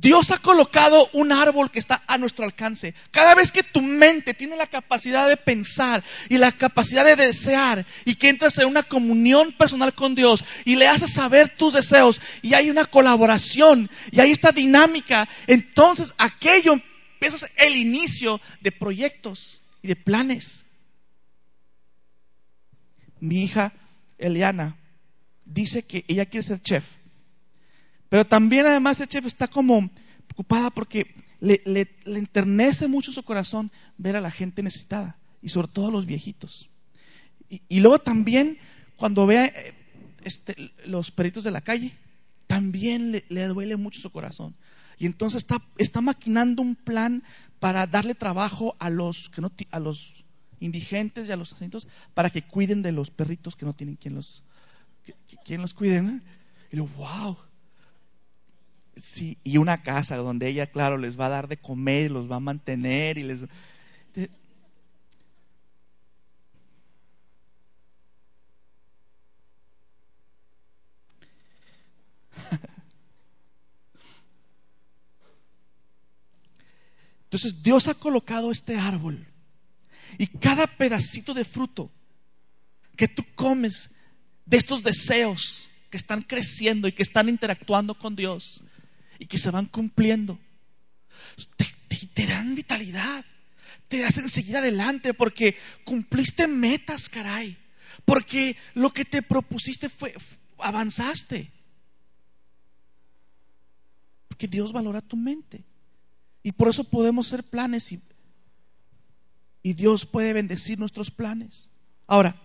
[0.00, 2.94] Dios ha colocado un árbol que está a nuestro alcance.
[3.10, 7.84] Cada vez que tu mente tiene la capacidad de pensar y la capacidad de desear
[8.04, 12.22] y que entras en una comunión personal con Dios y le haces saber tus deseos
[12.42, 19.62] y hay una colaboración y hay esta dinámica, entonces aquello empieza el inicio de proyectos
[19.82, 20.64] y de planes.
[23.18, 23.72] Mi hija
[24.16, 24.76] Eliana
[25.44, 26.84] dice que ella quiere ser chef
[28.08, 29.90] pero también además el chef está como
[30.26, 35.68] preocupada porque le, le, enternece mucho su corazón ver a la gente necesitada y sobre
[35.68, 36.68] todo a los viejitos.
[37.68, 38.58] Y, luego también
[38.96, 39.74] cuando ve eh,
[40.24, 41.94] este, los peritos de la calle,
[42.46, 44.54] también le, duele mucho su corazón.
[44.98, 47.22] Y entonces está, maquinando un plan
[47.60, 50.24] para darle trabajo a los, que no, a los
[50.60, 54.16] indigentes y a los asientos para que cuiden de los perritos que no tienen quien
[54.16, 54.42] los,
[55.44, 56.22] quien los cuiden.
[56.72, 57.36] Y lo, wow,
[58.98, 62.36] Sí, y una casa donde ella, claro, les va a dar de comer, los va
[62.36, 63.44] a mantener y les...
[77.24, 79.26] Entonces Dios ha colocado este árbol
[80.16, 81.92] y cada pedacito de fruto
[82.96, 83.90] que tú comes
[84.46, 88.64] de estos deseos que están creciendo y que están interactuando con Dios,
[89.18, 90.38] y que se van cumpliendo,
[92.14, 93.24] te, dan vitalidad,
[93.88, 97.56] te hacen seguir adelante porque cumpliste metas, caray,
[98.04, 100.14] porque lo que te propusiste fue,
[100.58, 101.50] avanzaste.
[104.28, 105.64] Porque Dios valora tu mente.
[106.42, 108.00] Y por eso podemos hacer planes y,
[109.62, 111.70] y Dios puede bendecir nuestros planes.
[112.06, 112.40] Ahora,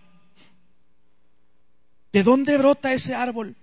[2.12, 3.56] ¿de dónde brota ese árbol?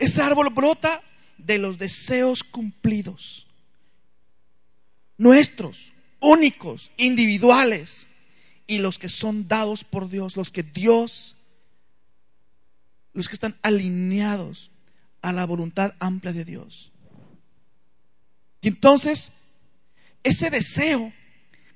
[0.00, 1.02] Ese árbol brota
[1.36, 3.46] de los deseos cumplidos,
[5.18, 8.06] nuestros, únicos, individuales.
[8.66, 11.34] y los que son dados por Dios, los que Dios,
[13.12, 14.70] los que están alineados
[15.22, 16.92] a la voluntad amplia de Dios.
[18.60, 19.32] Y entonces,
[20.22, 21.12] ese deseo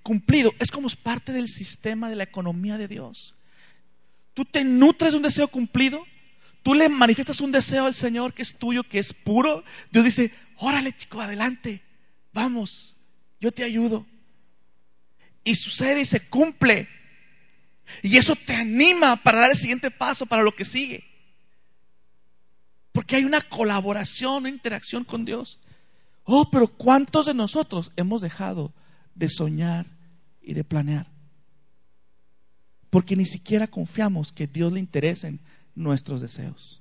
[0.04, 3.34] cumplido es como parte del sistema de la economía de Dios.
[4.32, 6.04] Tú te nutres de un deseo cumplido,
[6.64, 9.62] tú le manifiestas un deseo al Señor que es tuyo, que es puro.
[9.92, 11.82] Dios dice, órale chico, adelante,
[12.32, 12.96] vamos,
[13.38, 14.06] yo te ayudo.
[15.44, 16.88] Y sucede y se cumple.
[18.02, 21.04] Y eso te anima para dar el siguiente paso, para lo que sigue.
[22.92, 25.60] Porque hay una colaboración, una interacción con Dios.
[26.24, 28.72] Oh, pero ¿cuántos de nosotros hemos dejado
[29.14, 29.84] de soñar
[30.40, 31.12] y de planear?
[32.88, 35.40] Porque ni siquiera confiamos que Dios le interesen
[35.74, 36.80] nuestros deseos.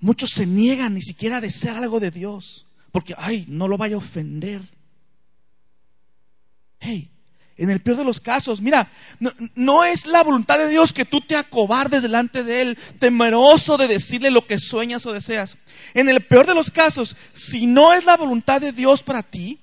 [0.00, 3.94] Muchos se niegan ni siquiera a desear algo de Dios, porque, ay, no lo vaya
[3.94, 4.60] a ofender.
[6.78, 7.10] Hey,
[7.56, 8.90] en el peor de los casos, mira,
[9.54, 13.86] no, es la voluntad de Dios que tú te acobardes delante de Él, temeroso de
[13.86, 15.56] decirle lo que sueñas o deseas.
[15.94, 19.60] En el peor de los casos, si no es la voluntad de Dios para ti,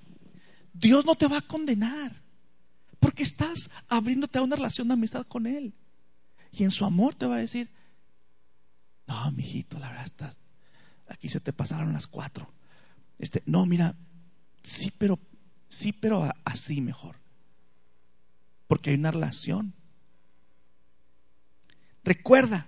[0.73, 2.20] Dios no te va a condenar,
[3.01, 5.73] porque estás abriéndote a una relación de amistad con Él.
[6.53, 7.69] Y en su amor te va a decir,
[9.07, 10.39] no, mijito, la verdad, estás,
[11.09, 12.49] aquí se te pasaron las cuatro.
[13.19, 13.95] Este, no, mira,
[14.63, 15.19] sí, pero,
[15.67, 17.21] sí, pero así mejor
[18.71, 19.73] porque hay una relación.
[22.05, 22.67] Recuerda,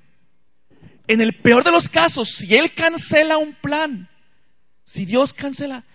[1.07, 4.09] en el peor de los casos, si Él cancela un plan,
[4.84, 5.86] si Dios cancela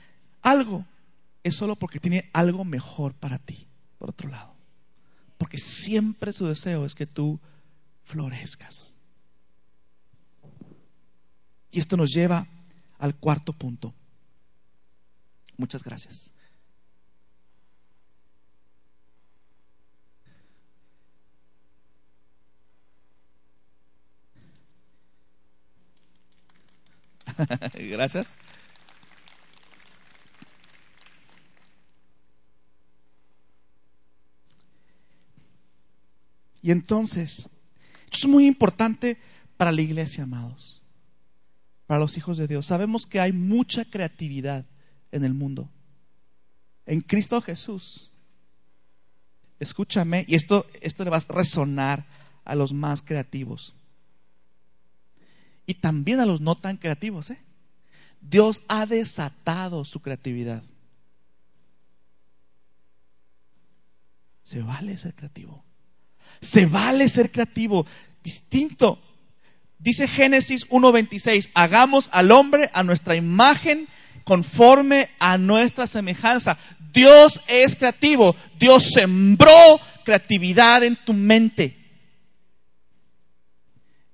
[0.41, 0.87] algo,
[1.45, 3.68] es solo porque tiene algo mejor para ti,
[3.99, 4.55] por otro lado.
[5.37, 7.41] Porque siempre su deseo es que tú
[8.05, 8.99] florezcas.
[11.71, 12.47] Y esto nos lleva
[12.99, 13.93] al cuarto punto.
[15.57, 16.33] Muchas gracias.
[27.75, 28.39] Gracias.
[36.69, 37.49] Y entonces,
[38.13, 39.17] esto es muy importante
[39.57, 40.83] para la iglesia, amados,
[41.87, 42.67] para los hijos de Dios.
[42.67, 44.67] Sabemos que hay mucha creatividad
[45.11, 45.71] en el mundo.
[46.85, 48.13] En Cristo Jesús.
[49.59, 52.05] Escúchame, y esto, esto le va a resonar
[52.45, 53.75] a los más creativos
[55.65, 57.31] y también a los no tan creativos.
[57.31, 57.39] ¿eh?
[58.21, 60.63] Dios ha desatado su creatividad.
[64.43, 65.65] Se vale ser creativo.
[66.41, 67.87] Se vale ser creativo.
[68.23, 69.01] Distinto.
[69.79, 73.89] Dice Génesis 1.26, hagamos al hombre a nuestra imagen
[74.25, 76.59] conforme a nuestra semejanza.
[76.93, 78.35] Dios es creativo.
[78.59, 81.77] Dios sembró creatividad en tu mente.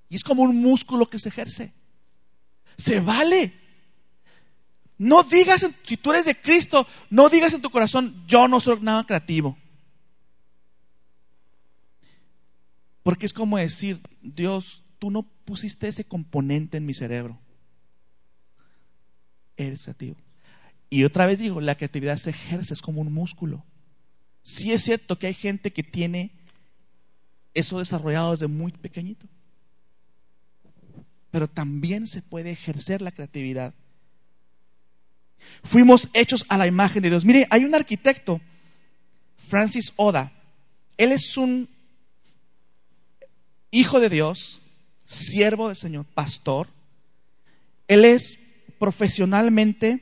[0.09, 1.73] Y es como un músculo que se ejerce.
[2.77, 3.53] Se vale.
[4.99, 8.79] No digas, si tú eres de Cristo, no digas en tu corazón, yo no soy
[8.81, 9.57] nada creativo.
[13.05, 17.39] Porque es como decir, Dios, tú no pusiste ese componente en mi cerebro.
[19.57, 20.17] Eres creativo.
[20.91, 23.65] Y otra vez digo, la creatividad se ejerce, es como un músculo.
[24.43, 26.33] Sí es cierto que hay gente que tiene
[27.55, 29.29] eso desarrollado desde muy pequeñito
[31.35, 33.75] pero también se puede ejercer la creatividad.
[35.65, 37.25] Fuimos hechos a la imagen de Dios.
[37.25, 38.41] Mire, hay un arquitecto,
[39.49, 40.33] Francis Oda.
[40.97, 41.69] Él es un
[43.75, 44.63] hijo de Dios,
[45.05, 46.69] siervo del Señor, pastor.
[47.89, 48.39] Él es
[48.79, 50.01] profesionalmente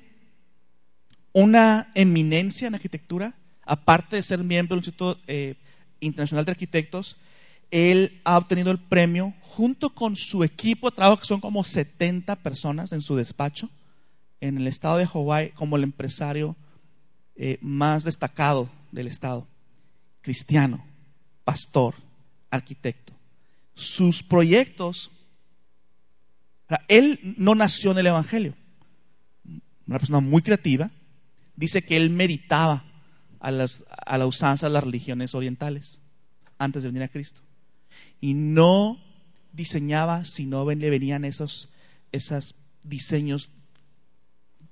[1.32, 5.54] una eminencia en arquitectura, aparte de ser miembro del Instituto eh,
[6.00, 7.16] Internacional de Arquitectos.
[7.70, 12.36] Él ha obtenido el premio junto con su equipo de trabajo, que son como 70
[12.36, 13.70] personas en su despacho,
[14.42, 16.56] en el estado de Hawái, como el empresario
[17.36, 19.46] eh, más destacado del estado,
[20.20, 20.84] cristiano,
[21.44, 21.94] pastor,
[22.50, 23.14] arquitecto.
[23.74, 25.10] Sus proyectos,
[26.88, 28.54] él no nació en el Evangelio,
[29.86, 30.90] una persona muy creativa,
[31.56, 32.84] dice que él meditaba
[33.40, 36.00] a, a la usanza de las religiones orientales
[36.58, 37.40] antes de venir a Cristo.
[38.20, 39.00] Y no
[39.52, 41.68] diseñaba si no le venían esos,
[42.12, 43.50] esos diseños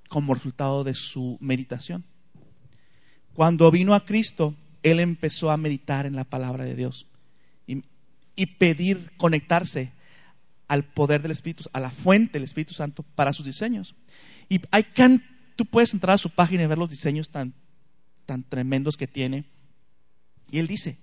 [0.09, 2.05] como resultado de su meditación.
[3.35, 7.10] Cuando vino a Cristo, él empezó a meditar en la palabra de Dios
[8.37, 9.93] y, pedir conectarse
[10.69, 13.95] al poder del Espíritu, a la fuente del Espíritu Santo para sus diseños.
[14.49, 14.87] Y hay
[15.57, 17.53] tú puedes entrar a su página y ver los diseños tan,
[18.27, 19.45] tan tremendos que tiene.
[20.51, 20.99] Y él dice,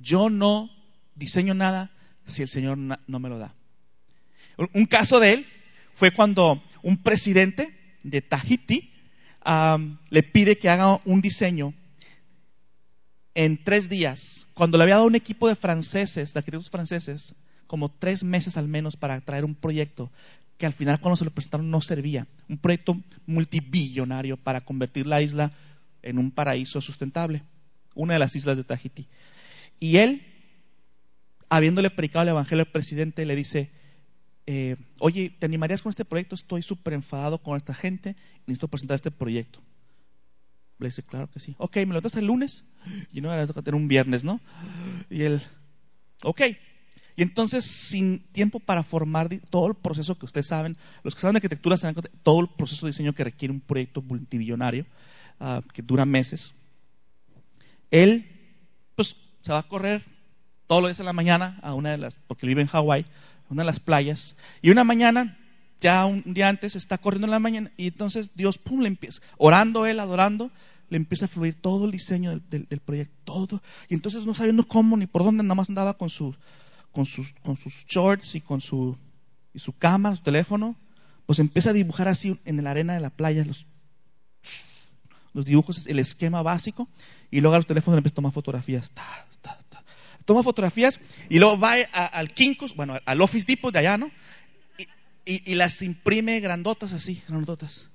[0.00, 0.70] yo no
[1.14, 1.90] diseño nada
[2.26, 3.54] si el Señor no me lo da.
[4.74, 5.46] Un caso de él
[5.94, 8.92] fue cuando un presidente de Tahiti
[10.10, 11.74] le pide que haga un diseño
[13.34, 17.34] en tres días, cuando le había dado un equipo de franceses, de arquitectos franceses,
[17.66, 20.10] como tres meses al menos para traer un proyecto
[20.58, 22.26] que al final cuando se lo presentaron no servía.
[22.48, 25.50] Un proyecto multibillonario para convertir la isla
[26.02, 27.44] en un paraíso sustentable,
[27.94, 29.08] una de las islas de Tahiti.
[29.78, 30.22] Y él,
[31.48, 33.70] habiéndole predicado el Evangelio al presidente, le dice,
[34.46, 36.34] eh, oye, ¿te animarías con este proyecto?
[36.34, 38.16] Estoy súper enfadado con esta gente,
[38.46, 39.62] necesito presentar este proyecto.
[40.80, 41.54] Le dice, claro que sí.
[41.58, 42.64] Ok, me lo das el lunes.
[43.12, 44.40] Y no, era tener un viernes, ¿no?
[45.10, 45.42] Y él,
[46.22, 46.42] ok.
[47.16, 51.34] Y entonces, sin tiempo para formar todo el proceso que ustedes saben, los que saben
[51.34, 54.86] de arquitectura saben todo el proceso de diseño que requiere un proyecto multibillonario,
[55.38, 56.54] ah, que dura meses,
[57.90, 58.26] él,
[58.94, 60.02] pues, se va a correr
[60.66, 63.04] todos los días en la mañana a una de las, porque vive en Hawái,
[63.48, 65.36] una de las playas, y una mañana,
[65.80, 69.20] ya un día antes, está corriendo en la mañana, y entonces Dios, pum, le empieza,
[69.36, 70.50] orando él, adorando,
[70.90, 73.62] le empieza a fluir todo el diseño del, proyecto, todo.
[73.88, 76.36] Y entonces no sabiendo cómo ni por dónde, nada más andaba con, sus,
[76.92, 78.98] con, sus, con sus shorts y con su,
[79.54, 80.76] y su cámara, su teléfono,
[81.26, 83.66] pues empieza a dibujar así en la arena de la playa los,
[85.32, 86.88] los dibujos, el esquema básico,
[87.30, 88.92] y luego a los teléfonos empieza a tomar fotografías.
[90.24, 94.10] Toma fotografías y luego va al Kinkos, bueno, al Office Depot de allá, ¿no?
[95.24, 97.89] Y, y las imprime grandotas así, grandotas.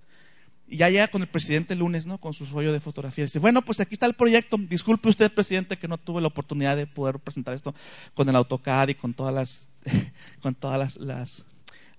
[0.68, 2.18] Y ya llega con el presidente lunes, ¿no?
[2.18, 3.26] Con su rollo de fotografía.
[3.26, 4.58] Dice, bueno, pues aquí está el proyecto.
[4.58, 7.76] Disculpe usted, presidente, que no tuve la oportunidad de poder presentar esto
[8.16, 9.70] con el AutoCAD y con todas las,
[10.42, 11.46] con todas las,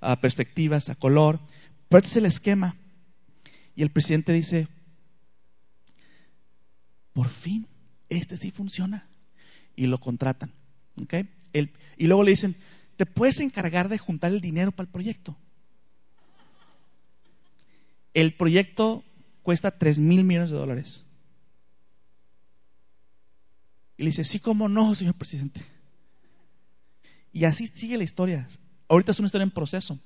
[0.00, 1.38] ah, perspectivas a color.
[1.88, 2.76] Pero este es el esquema.
[3.76, 4.66] Y el presidente dice,
[7.12, 7.68] por fin,
[8.08, 9.08] este sí funciona.
[9.76, 10.52] Y lo contratan.
[11.00, 11.28] ¿okay?
[11.96, 12.56] y luego le dicen,
[12.96, 15.36] ¿te puedes encargar de juntar el dinero para el proyecto?
[18.16, 19.04] El proyecto
[19.42, 21.04] cuesta 3 mil millones de dólares.
[23.98, 25.60] Y le dice, sí, cómo no, señor presidente.
[27.30, 28.48] Y así sigue la historia.
[28.88, 29.98] Ahorita es una historia en proceso.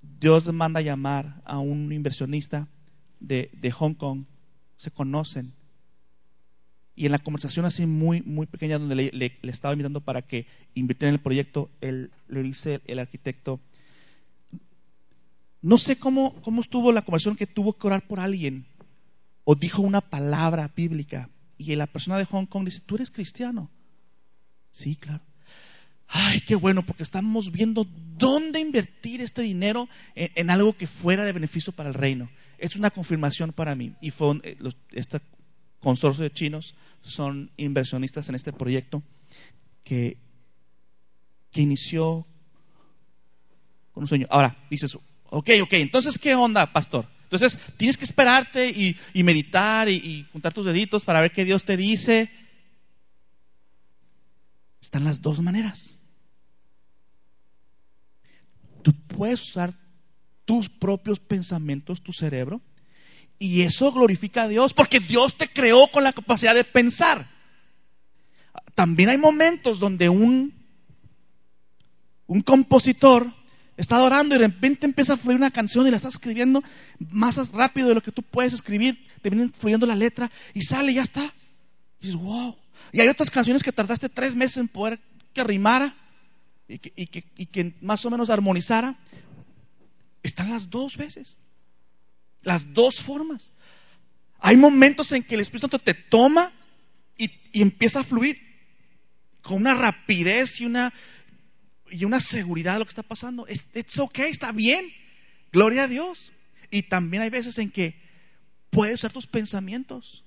[0.00, 2.66] Dios manda llamar a un inversionista
[3.20, 4.24] de, Hong Kong.
[4.78, 5.52] Se conocen.
[6.96, 11.10] Y en la conversación así muy, muy pequeña donde le, estaba invitando para que invirtiera
[11.10, 13.60] en el proyecto, él, le dice el arquitecto,
[15.64, 18.66] no sé cómo, cómo estuvo la conversación que tuvo que orar por alguien
[19.44, 23.70] o dijo una palabra bíblica y la persona de Hong Kong dice, ¿tú eres cristiano?
[24.70, 25.22] Sí, claro.
[26.06, 27.86] Ay, qué bueno, porque estamos viendo
[28.18, 32.28] dónde invertir este dinero en, algo que fuera de beneficio para el reino.
[32.58, 33.94] Es una confirmación para mí.
[34.02, 34.58] Y fue eh,
[34.92, 35.22] este
[35.80, 39.02] consorcio de chinos son inversionistas en este proyecto
[39.82, 40.18] que,
[41.50, 42.26] que inició
[43.92, 44.26] con un sueño.
[44.28, 44.98] Ahora, dices,
[45.30, 47.08] Ok, ok, entonces, ¿qué onda, pastor?
[47.24, 51.64] Entonces, tienes que esperarte y, meditar y, y, juntar tus deditos para ver qué Dios
[51.64, 52.30] te dice.
[54.80, 55.98] Están las dos maneras.
[58.82, 59.74] Tú puedes usar
[60.44, 62.60] tus propios pensamientos, tu cerebro,
[63.38, 67.28] y eso glorifica a Dios, porque Dios te creó con la capacidad de pensar.
[68.74, 70.54] También hay momentos donde un,
[72.26, 73.32] un compositor
[73.76, 76.62] Está orando y de repente empieza a fluir una canción y la estás escribiendo
[77.10, 79.06] más rápido de lo que tú puedes escribir.
[79.20, 81.24] Te viene fluyendo la letra y sale y ya está.
[82.00, 82.56] Y dices, wow.
[82.92, 85.00] Y hay otras canciones que tardaste tres meses en poder
[85.32, 85.96] que rimara
[86.68, 88.96] y que, y que más o menos armonizara.
[90.22, 91.36] Están las dos veces.
[92.42, 93.50] Las dos formas.
[94.38, 96.52] Hay momentos en que el Espíritu Santo te toma
[97.16, 98.38] y, y empieza a fluir
[99.44, 100.92] con una rapidez y una,
[101.94, 103.46] y una seguridad de lo que está pasando.
[103.46, 103.68] Es
[104.00, 104.92] okay, está bien.
[105.52, 106.32] Gloria a Dios.
[106.68, 108.00] Y también hay veces en que
[108.70, 110.24] puedes usar tus pensamientos.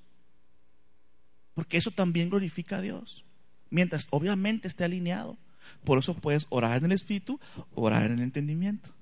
[1.54, 3.26] Porque eso también glorifica a Dios.
[3.70, 5.38] Mientras obviamente esté alineado.
[5.84, 7.38] Por eso puedes orar en el Espíritu,
[7.76, 8.94] orar en el entendimiento.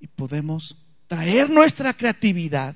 [0.00, 2.74] Y podemos traer nuestra creatividad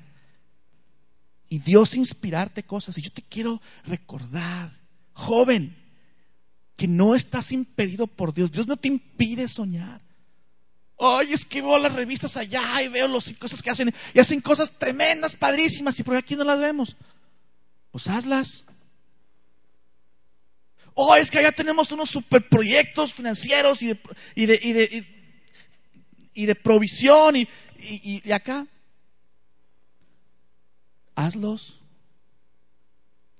[1.49, 2.97] y Dios inspirarte cosas.
[2.97, 4.71] Y yo te quiero recordar,
[5.11, 5.75] joven,
[6.79, 8.53] que no estás impedido por Dios.
[8.53, 9.99] Dios no te impide soñar.
[10.97, 14.39] Ay, es que veo las revistas allá y veo las cosas que hacen y hacen
[14.39, 16.95] cosas tremendas, padrísimas, y por aquí no las vemos.
[17.91, 18.63] Pues hazlas.
[20.93, 23.99] Oh, es que allá tenemos unos superproyectos financieros y de,
[24.35, 25.07] y de, y de,
[26.33, 28.65] y de provisión y, y, acá,
[31.13, 31.81] hazlos,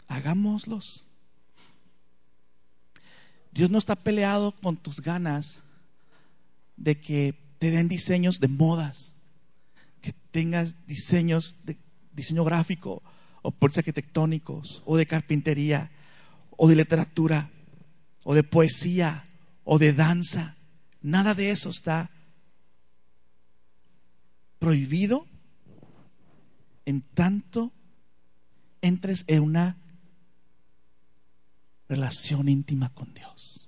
[0.10, 1.06] hagámoslos.
[3.52, 5.64] Dios no está peleado con tus ganas
[6.78, 9.16] de que te den diseños de modas,
[10.02, 11.78] que tengas diseños de
[12.14, 13.02] diseño gráfico
[13.41, 15.91] o puertos arquitectónicos o de carpintería
[16.58, 17.50] o de literatura
[18.24, 19.24] o de poesía
[19.64, 20.56] o de danza.
[21.02, 22.10] Nada de eso está
[24.60, 25.26] prohibido
[26.86, 27.72] en tanto
[28.82, 29.78] entres en una
[31.90, 33.68] relación íntima con Dios.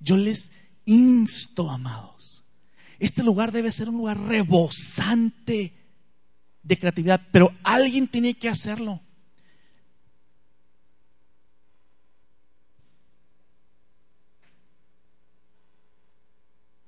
[0.00, 0.50] Yo les
[0.86, 2.44] insto, amados,
[2.98, 5.74] este lugar debe ser un lugar rebosante
[6.62, 9.02] de creatividad, pero alguien tiene que hacerlo.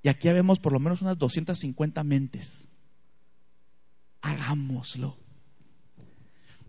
[0.02, 2.68] Y aquí vemos por lo menos unas 250 mentes.
[4.22, 5.18] Hagámoslo.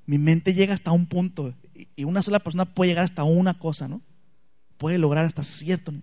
[0.05, 1.55] Mi mente llega hasta un punto
[1.95, 4.01] y una sola persona puede llegar hasta una cosa, ¿no?
[4.77, 5.93] Puede lograr hasta cierto,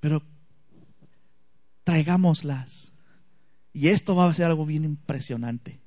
[0.00, 0.22] pero
[1.84, 2.92] traigámoslas.
[3.72, 5.80] Y esto va a ser algo bien impresionante.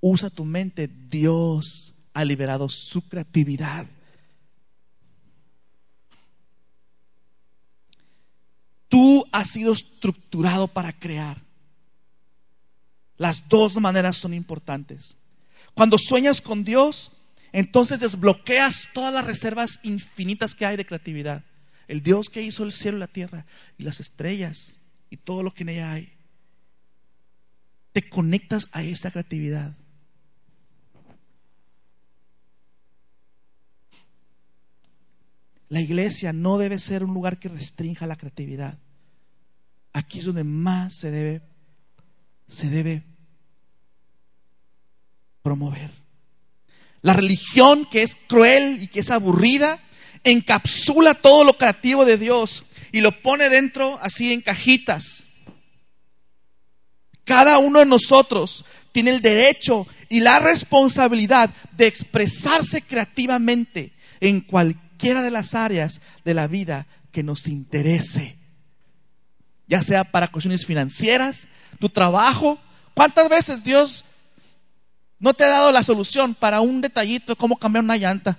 [0.00, 3.86] Usa tu mente, Dios ha liberado su creatividad.
[8.88, 11.42] Tú has sido estructurado para crear.
[13.18, 15.16] Las dos maneras son importantes.
[15.74, 17.12] Cuando sueñas con Dios,
[17.52, 21.44] entonces desbloqueas todas las reservas infinitas que hay de creatividad.
[21.88, 23.46] El Dios que hizo el cielo y la tierra
[23.78, 24.80] y las estrellas
[25.10, 26.12] y todo lo que en ella hay.
[27.92, 29.76] Te conectas a esa creatividad.
[35.68, 38.78] La iglesia no debe ser un lugar que restrinja la creatividad.
[39.92, 41.42] Aquí es donde más se debe,
[42.46, 43.02] se debe
[45.42, 46.05] promover.
[47.06, 49.78] La religión que es cruel y que es aburrida
[50.24, 55.28] encapsula todo lo creativo de Dios y lo pone dentro así en cajitas.
[57.24, 65.22] Cada uno de nosotros tiene el derecho y la responsabilidad de expresarse creativamente en cualquiera
[65.22, 68.36] de las áreas de la vida que nos interese.
[69.68, 71.46] Ya sea para cuestiones financieras,
[71.78, 72.58] tu trabajo.
[72.94, 74.04] ¿Cuántas veces Dios
[75.18, 78.38] no te ha dado la solución para un detallito de cómo cambiar una llanta?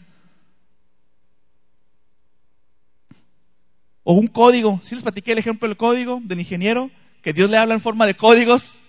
[4.03, 4.79] O un código.
[4.83, 8.05] Si les platiqué el ejemplo del código del ingeniero, que Dios le habla en forma
[8.05, 8.83] de códigos.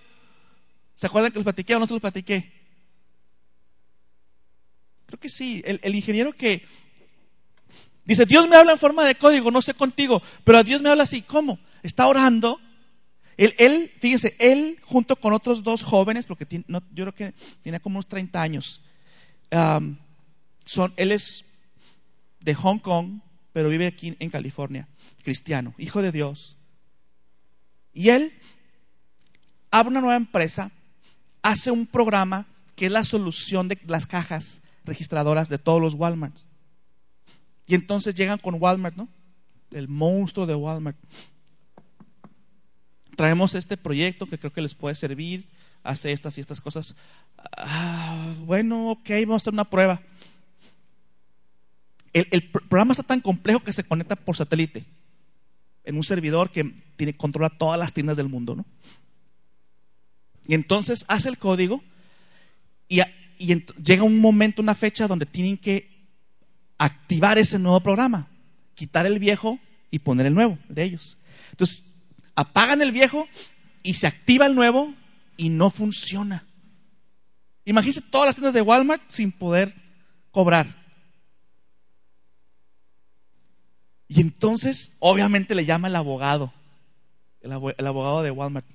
[0.95, 2.53] ¿Se acuerdan que les platiqué o no se los platiqué?
[5.07, 5.63] Creo que sí.
[5.65, 6.65] El, el, ingeniero que
[8.05, 10.91] dice, Dios me habla en forma de código, no sé contigo, pero a Dios me
[10.91, 11.23] habla así.
[11.23, 11.59] ¿Cómo?
[11.83, 12.61] Está orando.
[13.39, 17.81] Él, él fíjense, él junto con otros dos jóvenes, porque tiene, yo creo que tiene
[17.81, 18.83] como unos 30 años,
[20.65, 21.45] son, él es
[22.41, 23.21] de Hong Kong,
[23.53, 24.89] pero vive aquí en California,
[25.23, 26.57] cristiano, hijo de Dios.
[27.95, 28.33] Y él
[29.71, 30.73] abre una nueva empresa,
[31.41, 36.45] hace un programa que es la solución de las cajas registradoras de todos los Walmarts.
[37.67, 39.09] Y entonces llegan con Walmart, ¿no?
[39.71, 40.97] El monstruo de Walmart.
[43.19, 45.49] Traemos este proyecto que creo que les puede servir,
[45.83, 46.95] hace estas y estas cosas.
[47.57, 50.01] Ah, bueno, ok, vamos a hacer una prueba
[52.13, 54.85] el, programa está tan complejo que se conecta por satélite
[55.85, 58.57] en un servidor que tiene, controla todas las tiendas del mundo.
[58.57, 58.67] ¿no?
[60.47, 61.83] Y entonces hace el código
[62.89, 63.01] y,
[63.39, 65.89] llega un momento, una fecha donde tienen que
[66.77, 68.29] activar ese nuevo programa,
[68.75, 69.59] quitar el viejo
[69.91, 71.17] y poner el nuevo de ellos.
[71.51, 71.85] Entonces,
[72.39, 73.27] apagan el viejo
[73.83, 74.95] y se activa el nuevo
[75.37, 76.47] y no funciona.
[77.65, 79.75] Imagínense todas las tiendas de Walmart sin poder
[80.31, 80.77] cobrar.
[84.07, 86.53] Y entonces, obviamente, le llama el abogado,
[87.41, 88.67] el, abogado de Walmart.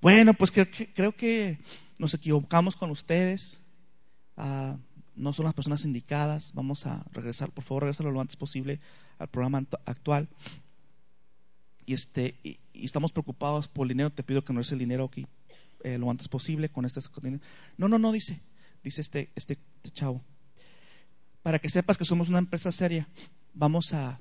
[0.00, 1.58] Bueno, pues creo que, creo que
[1.98, 3.60] nos equivocamos con ustedes.
[4.38, 4.78] Ah,
[5.14, 6.52] no son las personas indicadas.
[6.54, 8.80] Vamos a regresar, por favor, regresar lo antes posible
[9.18, 10.28] al programa actual.
[11.86, 14.10] Y, este, y, estamos preocupados por el dinero.
[14.10, 15.26] Te pido que no es el dinero aquí
[15.84, 17.00] eh, lo antes posible con este.
[17.76, 18.40] No, no, no, dice,
[18.82, 19.58] dice este, este,
[19.92, 20.22] chavo.
[21.42, 23.06] Para que sepas que somos una empresa seria,
[23.52, 24.18] vamos a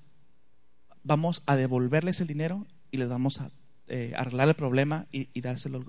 [1.03, 3.51] vamos a devolverles el dinero y les vamos a
[3.88, 5.84] eh, arreglar el problema y, dárselo,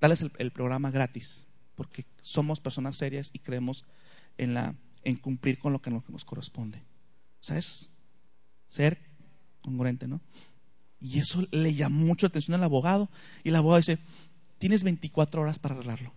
[0.00, 3.84] darles el, programa gratis, porque somos personas serias y creemos
[4.36, 6.78] en, la, en cumplir con lo que nos, corresponde.
[7.40, 7.90] O sea, es
[8.66, 8.98] ser
[9.62, 10.20] congruente, ¿no?
[11.02, 13.10] Y eso le llamó mucho la atención al abogado.
[13.42, 13.98] Y el abogado dice,
[14.58, 16.12] tienes 24 horas para arreglarlo.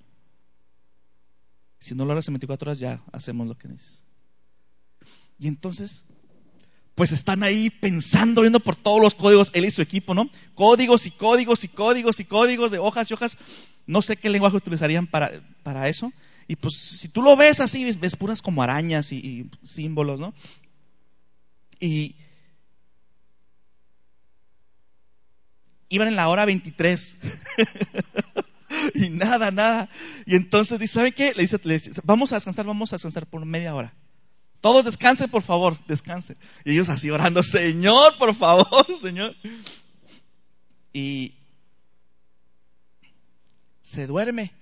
[1.80, 4.04] Si no lo harás en 24 horas, ya hacemos lo que necesitas.
[5.40, 6.06] Y entonces,
[6.94, 10.30] pues están ahí pensando, viendo por todos los códigos, él y su equipo, ¿no?
[10.54, 13.38] Códigos y códigos y códigos y códigos de hojas y hojas.
[13.88, 15.32] No sé qué lenguaje utilizarían para,
[15.64, 16.14] para eso.
[16.48, 20.34] Y pues si tú lo ves así, ves, puras como arañas y, y símbolos, ¿no?
[21.80, 22.16] Y
[25.90, 27.18] iban en la hora 23.
[28.94, 29.90] y nada, nada.
[30.26, 31.34] Y entonces dice, ¿saben qué?
[31.34, 31.60] Le dice,
[32.04, 33.94] vamos a descansar, vamos a descansar por media hora.
[34.62, 36.38] Todos descansen, por favor, descansen.
[36.64, 39.36] Y ellos así orando, Señor, por favor, Señor.
[40.92, 41.36] Y
[43.82, 44.54] se duerme.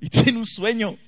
[0.00, 0.98] Y tiene un sueño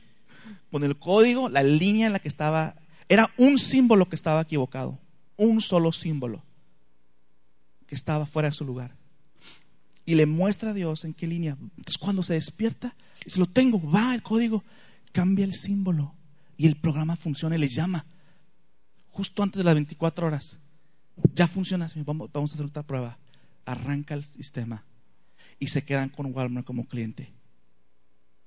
[0.70, 2.76] con el código, la línea en la que estaba.
[3.08, 4.98] Era un símbolo que estaba equivocado.
[5.36, 6.42] Un solo símbolo
[7.86, 8.96] que estaba fuera de su lugar.
[10.06, 11.56] Y le muestra a Dios en qué línea.
[11.60, 14.64] Entonces cuando se despierta, dice, lo tengo, va el código,
[15.12, 16.14] cambia el símbolo
[16.56, 18.04] y el programa funciona y les llama.
[19.10, 20.58] Justo antes de las 24 horas.
[21.34, 23.18] Ya funciona, vamos, vamos a hacer otra prueba.
[23.64, 24.84] Arranca el sistema
[25.58, 27.32] y se quedan con Walmart como cliente.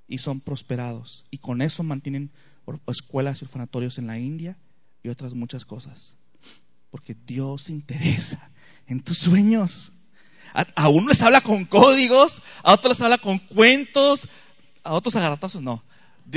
[0.08, 1.26] Y son prosperados.
[1.32, 2.32] Y con eso mantienen
[2.88, 4.58] escuelas y orfanatorios en la India
[5.04, 6.16] y otras muchas cosas.
[6.92, 8.52] Porque Dios interesa
[8.88, 9.92] en tus sueños.
[10.76, 14.28] A, uno les habla con códigos, a otros les habla con cuentos,
[14.84, 15.84] a otros agarratazos no.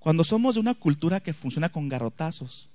[0.00, 2.68] Cuando somos de una cultura que funciona con garrotazos,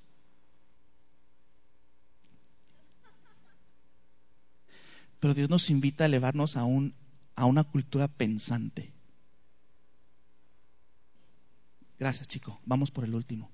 [5.20, 6.94] pero Dios nos invita a elevarnos a, un,
[7.36, 8.94] a una cultura pensante.
[12.00, 12.60] Gracias, chico.
[12.66, 13.50] Vamos por el último.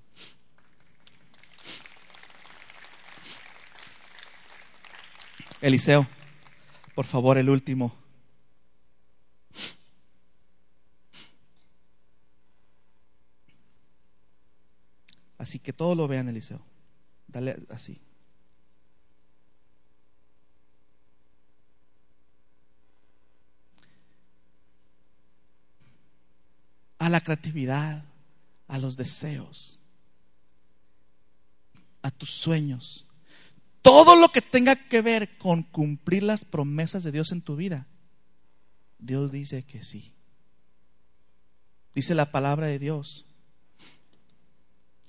[5.60, 6.06] Eliseo,
[6.94, 7.96] por favor, el último.
[15.38, 16.60] Así que todo lo vean, Eliseo.
[17.28, 17.98] Dale así.
[26.98, 28.04] A la creatividad
[28.68, 29.78] a los deseos,
[32.02, 33.06] a tus sueños.
[33.82, 37.86] Todo lo que tenga que ver con cumplir las promesas de Dios en tu vida,
[38.98, 40.12] Dios dice que sí.
[41.94, 43.24] Dice la palabra de Dios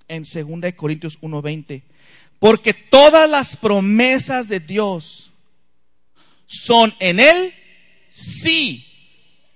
[0.07, 1.83] en 2 Corintios 1:20,
[2.39, 5.31] porque todas las promesas de Dios
[6.45, 7.53] son en Él
[8.09, 8.85] sí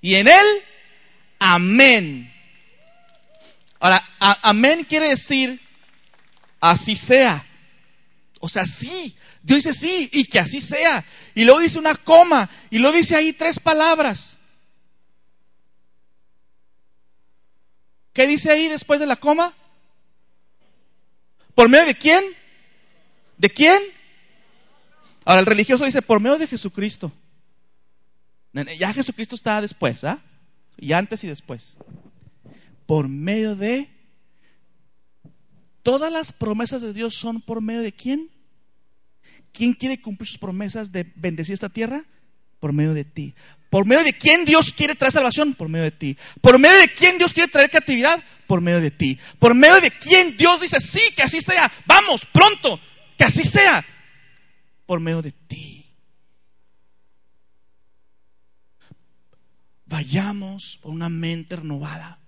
[0.02, 0.46] y en Él
[1.38, 2.34] amén
[3.80, 5.62] Ahora, amén quiere decir
[6.60, 7.46] así sea.
[8.40, 9.16] O sea, sí.
[9.42, 11.06] Dios dice sí y que así sea.
[11.34, 14.38] Y luego dice una coma y luego dice ahí tres palabras.
[18.14, 19.54] ¿Qué dice ahí después de la coma?
[21.56, 22.24] ¿Por medio de quién?
[23.38, 23.82] ¿De quién?
[25.24, 27.12] Ahora el religioso dice, por medio de Jesucristo.
[28.78, 30.20] Ya Jesucristo está después, ¿ah?
[30.76, 31.78] Y antes y después
[32.90, 33.88] por medio de...
[35.84, 38.32] Todas las promesas de Dios son por medio de quién?
[39.52, 42.04] ¿Quién quiere cumplir sus promesas de bendecir esta tierra?
[42.60, 43.36] Por medio de ti.
[43.70, 45.54] ¿Por medio de quién Dios quiere traer salvación?
[45.54, 46.18] Por medio de ti.
[46.42, 48.24] ¿Por medio de quién Dios quiere traer creatividad?
[48.48, 49.20] Por medio de ti.
[49.38, 51.72] ¿Por medio de quién Dios dice, sí, que así sea?
[51.86, 52.80] Vamos, pronto,
[53.16, 53.86] que así sea.
[54.88, 55.86] Por medio de ti.
[59.86, 62.20] Vayamos por una mente renovada.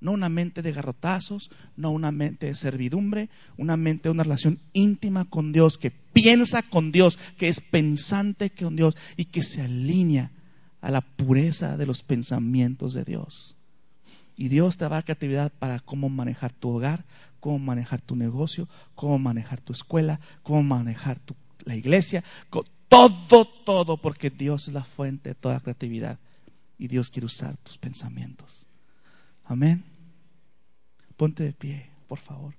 [0.00, 4.58] No una mente de garrotazos, no una mente de servidumbre, una mente de una relación
[4.72, 9.62] íntima con Dios, que piensa con Dios, que es pensante con Dios y que se
[9.62, 10.32] alinea
[10.80, 13.56] a la pureza de los pensamientos de Dios.
[14.36, 17.06] Y Dios te va a dar creatividad para cómo manejar tu hogar,
[17.40, 21.20] cómo manejar tu negocio, cómo manejar tu escuela, cómo manejar
[21.64, 22.22] la iglesia,
[22.88, 26.18] todo, todo, porque Dios es la fuente de toda creatividad.
[26.78, 28.65] Y Dios quiere usar tus pensamientos.
[29.48, 29.84] Amén.
[31.16, 32.54] Ponte de pie, por favor.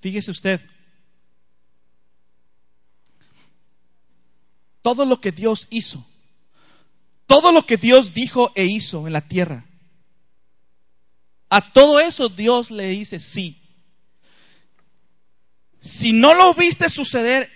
[0.00, 0.60] Fíjese usted,
[4.82, 6.06] todo lo que Dios hizo,
[7.26, 9.64] todo lo que Dios dijo e hizo en la tierra,
[11.48, 13.60] A todo eso Dios le dice sí.
[15.80, 17.50] Si no lo viste suceder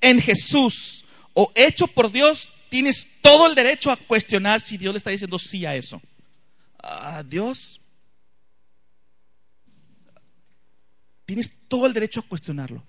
[0.00, 4.98] en Jesús o hecho por Dios, tienes todo el derecho a cuestionar si Dios le
[4.98, 6.02] está diciendo sí a eso.
[6.78, 7.80] A Dios,
[11.24, 12.84] tienes todo el derecho a cuestionarlo.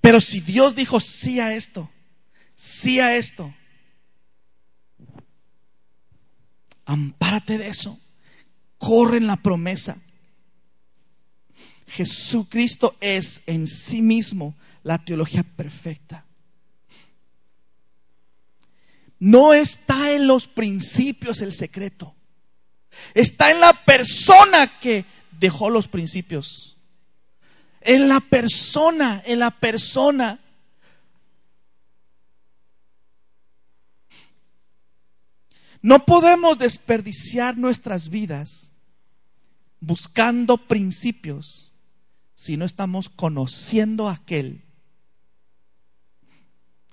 [0.00, 1.90] Pero si Dios dijo sí a esto,
[2.54, 3.52] sí a esto,
[6.84, 7.98] ampárate de eso,
[8.80, 9.98] corre en la promesa.
[11.86, 16.24] Jesucristo es en sí mismo la teología perfecta.
[19.18, 22.14] No está en los principios el secreto.
[23.12, 25.04] Está en la persona que
[25.38, 26.78] dejó los principios.
[27.82, 30.40] En la persona, en la persona.
[35.82, 38.69] No podemos desperdiciar nuestras vidas
[39.80, 41.72] buscando principios
[42.34, 44.64] si no estamos conociendo a aquel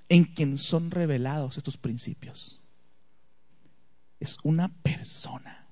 [0.09, 2.61] en quien son revelados estos principios.
[4.19, 5.67] Es una persona.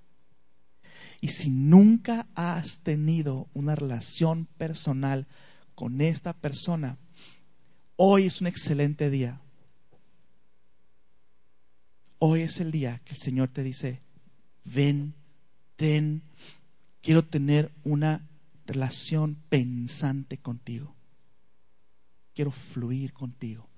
[1.21, 5.27] Y si nunca has tenido una relación personal
[5.73, 6.97] con esta persona,
[7.95, 9.41] hoy es un excelente día.
[12.19, 14.01] Hoy es el día que el Señor te dice,
[14.63, 15.15] ven,
[15.75, 16.21] ten,
[17.05, 18.27] quiero tener una
[18.65, 20.95] relación pensante contigo.
[22.33, 23.69] Quiero fluir contigo.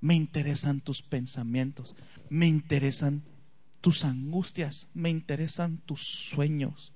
[0.00, 1.94] Me interesan tus pensamientos,
[2.28, 3.22] me interesan
[3.80, 6.92] tus angustias, me interesan tus sueños.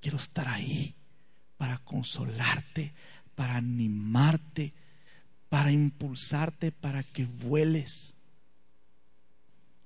[0.00, 0.94] Quiero estar ahí
[1.58, 2.94] para consolarte,
[3.34, 4.72] para animarte,
[5.50, 8.16] para impulsarte, para que vueles.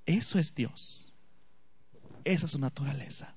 [0.05, 1.13] Eso es Dios.
[2.23, 3.35] Esa es su naturaleza.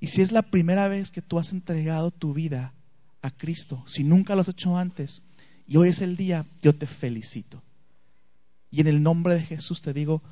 [0.00, 2.72] Y si es la primera vez que tú has entregado tu vida
[3.20, 5.22] a Cristo, si nunca lo has hecho antes,
[5.66, 7.62] y hoy es el día, yo te felicito.
[8.70, 10.22] Y en el nombre de Jesús te digo,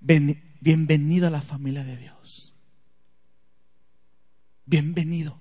[0.00, 2.54] bienvenido a la familia de Dios.
[4.64, 5.38] Bienvenido.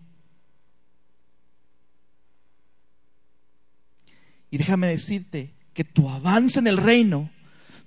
[4.50, 7.30] Y déjame decirte que tu avance en el reino,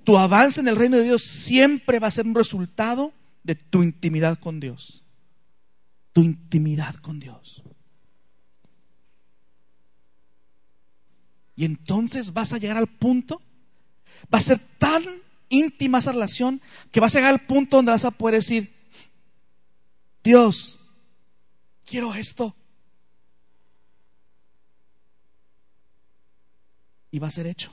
[0.05, 3.13] tu avance en el reino de Dios siempre va a ser un resultado
[3.43, 5.03] de tu intimidad con Dios
[6.13, 7.63] tu intimidad con Dios.
[11.57, 13.43] Y entonces vas a llegar al punto,
[14.33, 15.05] va a ser tan
[15.51, 18.75] íntima esa relación que vas a llegar al punto donde vas a poder decir,
[20.25, 20.79] Dios,
[21.85, 22.55] quiero esto.
[27.11, 27.73] Y va a ser hecho.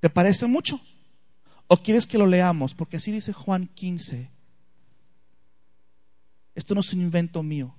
[0.00, 0.80] ¿Te parece mucho?
[1.68, 2.74] ¿O quieres que lo leamos?
[2.74, 4.30] Porque así dice Juan 15,
[6.54, 7.74] esto no es un invento mío.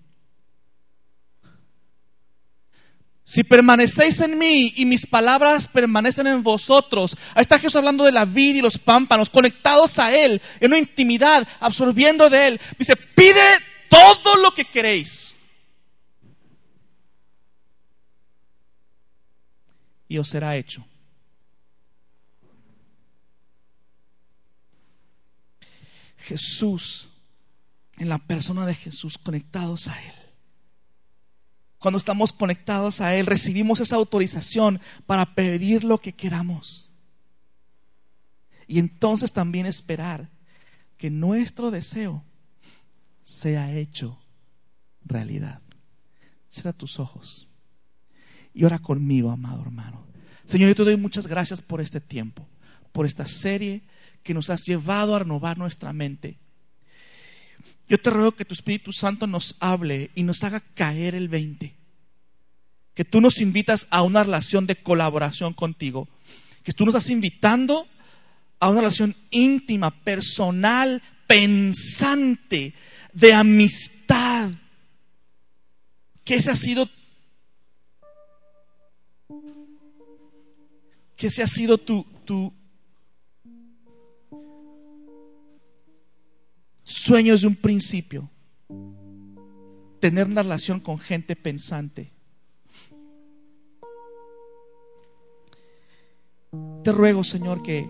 [3.25, 8.11] Si permanecéis en mí y mis palabras permanecen en vosotros, ahí está Jesús hablando de
[8.11, 12.61] la vida y los pámpanos, conectados a Él, en una intimidad, absorbiendo de Él.
[12.77, 13.41] Dice, pide
[13.89, 15.37] todo lo que queréis.
[20.09, 20.85] Y os será hecho.
[26.17, 27.09] Jesús
[28.03, 30.13] en la persona de Jesús conectados a Él.
[31.79, 36.89] Cuando estamos conectados a Él, recibimos esa autorización para pedir lo que queramos.
[38.67, 40.29] Y entonces también esperar
[40.97, 42.23] que nuestro deseo
[43.23, 44.19] sea hecho
[45.05, 45.61] realidad.
[46.49, 47.47] Cierra tus ojos
[48.53, 50.05] y ora conmigo, amado hermano.
[50.43, 52.47] Señor, yo te doy muchas gracias por este tiempo,
[52.91, 53.83] por esta serie
[54.23, 56.42] que nos has llevado a renovar nuestra mente
[57.87, 61.73] yo te ruego que tu Espíritu Santo nos hable y nos haga caer el 20.
[62.93, 66.07] Que tú nos invitas a una relación de colaboración contigo.
[66.63, 67.87] Que tú nos estás invitando
[68.59, 72.73] a una relación íntima, personal, pensante,
[73.11, 74.51] de amistad.
[76.23, 76.89] Que ese ha sido
[81.17, 82.53] que ese ha sido tu, tu,
[86.83, 88.29] sueños de un principio,
[89.99, 92.11] tener una relación con gente pensante.
[96.83, 97.89] Te ruego, Señor, que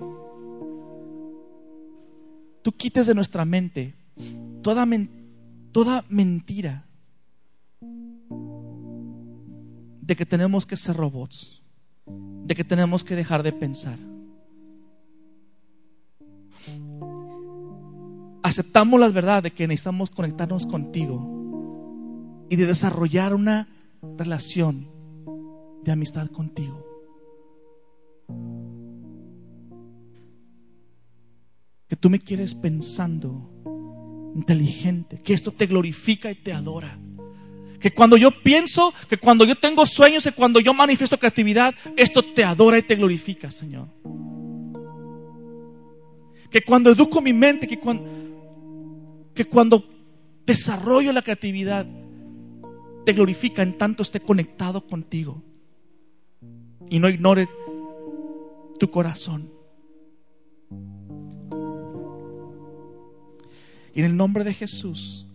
[2.62, 3.96] tú quites de nuestra mente
[4.62, 4.88] toda,
[5.72, 6.86] toda mentira
[10.02, 11.62] de que tenemos que ser robots,
[12.06, 13.98] de que tenemos que dejar de pensar.
[18.44, 23.68] Aceptamos la verdad de que necesitamos conectarnos contigo y de desarrollar una
[24.18, 24.90] relación
[25.84, 26.86] de amistad contigo.
[31.88, 33.50] Que tú me quieres pensando,
[34.36, 37.00] inteligente, que esto te glorifica y te adora.
[37.80, 42.22] Que cuando yo pienso, que cuando yo tengo sueños, que cuando yo manifiesto creatividad, esto
[42.34, 43.88] te adora y te glorifica, Señor.
[46.50, 48.33] Que cuando educo mi mente, que cuando,
[49.34, 49.84] que cuando
[50.46, 51.86] desarrollo la creatividad,
[53.06, 55.42] te glorifica en tanto esté conectado contigo.
[56.90, 57.48] Y no ignore
[58.80, 59.50] tu corazón.
[63.96, 65.28] Y en el nombre de Jesús,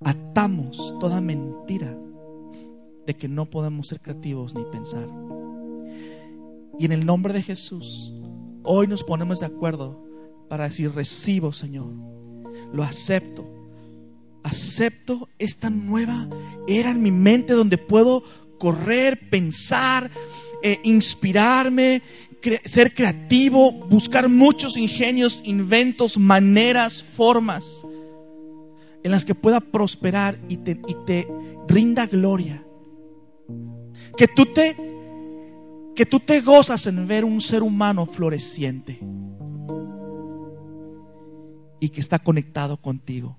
[0.00, 1.96] atamos toda mentira
[3.06, 5.08] de que no podemos ser creativos ni pensar.
[6.78, 8.12] Y en el nombre de Jesús,
[8.62, 10.04] hoy nos ponemos de acuerdo
[10.48, 11.92] para decir, recibo, Señor,
[12.72, 13.46] lo acepto.
[14.42, 16.28] Acepto esta nueva
[16.66, 18.22] era en mi mente donde puedo
[18.58, 20.10] correr, pensar,
[20.62, 22.02] eh, inspirarme,
[22.64, 27.84] ser creativo, buscar muchos ingenios, inventos, maneras, formas
[29.02, 31.28] en las que pueda prosperar y te, y te
[31.68, 32.64] rinda gloria.
[34.16, 34.76] Que tú te
[36.00, 38.98] que tú te gozas en ver un ser humano floreciente
[41.78, 43.36] y que está conectado contigo.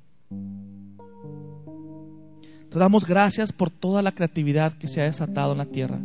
[2.70, 6.00] Te damos gracias por toda la creatividad que se ha desatado en la tierra.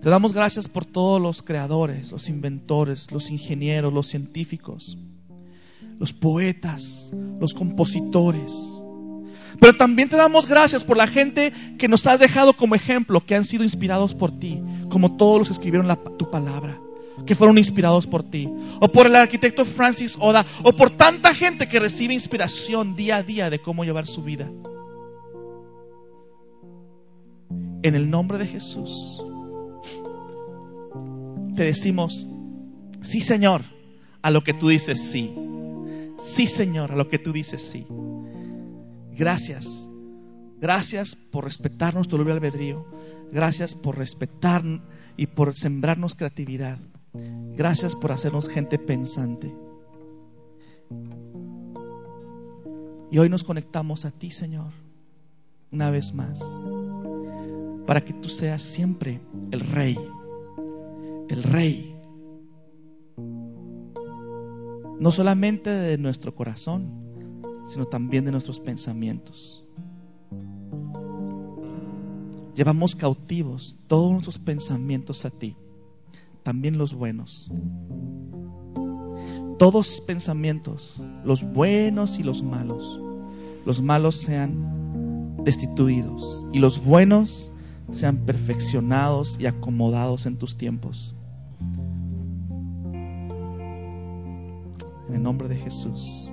[0.00, 4.96] Te damos gracias por todos los creadores, los inventores, los ingenieros, los científicos,
[5.98, 8.80] los poetas, los compositores.
[9.60, 13.34] Pero también te damos gracias por la gente que nos has dejado como ejemplo, que
[13.34, 14.62] han sido inspirados por ti,
[14.94, 16.78] como todos los que escribieron tu palabra,
[17.26, 18.48] que fueron inspirados por ti.
[18.80, 23.24] O por el arquitecto Francis Oda, o por tanta gente que recibe inspiración día a
[23.24, 24.48] día de cómo llevar su vida.
[27.82, 29.20] En el nombre de Jesús,
[31.56, 32.28] te decimos,
[33.02, 33.62] sí Señor,
[34.22, 35.34] a lo que tú dices sí.
[36.18, 37.84] Sí Señor, a lo que tú dices sí.
[39.10, 39.88] Gracias.
[40.60, 42.86] Gracias por respetarnos tu libre albedrío.
[43.34, 44.62] Gracias por respetar
[45.16, 46.78] y por sembrarnos creatividad.
[47.56, 49.52] Gracias por hacernos gente pensante.
[53.10, 54.70] Y hoy nos conectamos a ti, Señor,
[55.72, 56.40] una vez más,
[57.88, 59.20] para que tú seas siempre
[59.50, 59.98] el rey,
[61.28, 61.92] el rey,
[65.00, 66.88] no solamente de nuestro corazón,
[67.66, 69.63] sino también de nuestros pensamientos.
[72.54, 75.56] Llevamos cautivos todos nuestros pensamientos a ti,
[76.44, 77.50] también los buenos.
[79.58, 83.00] Todos pensamientos, los buenos y los malos,
[83.64, 87.50] los malos sean destituidos y los buenos
[87.90, 91.14] sean perfeccionados y acomodados en tus tiempos.
[95.08, 96.30] En el nombre de Jesús.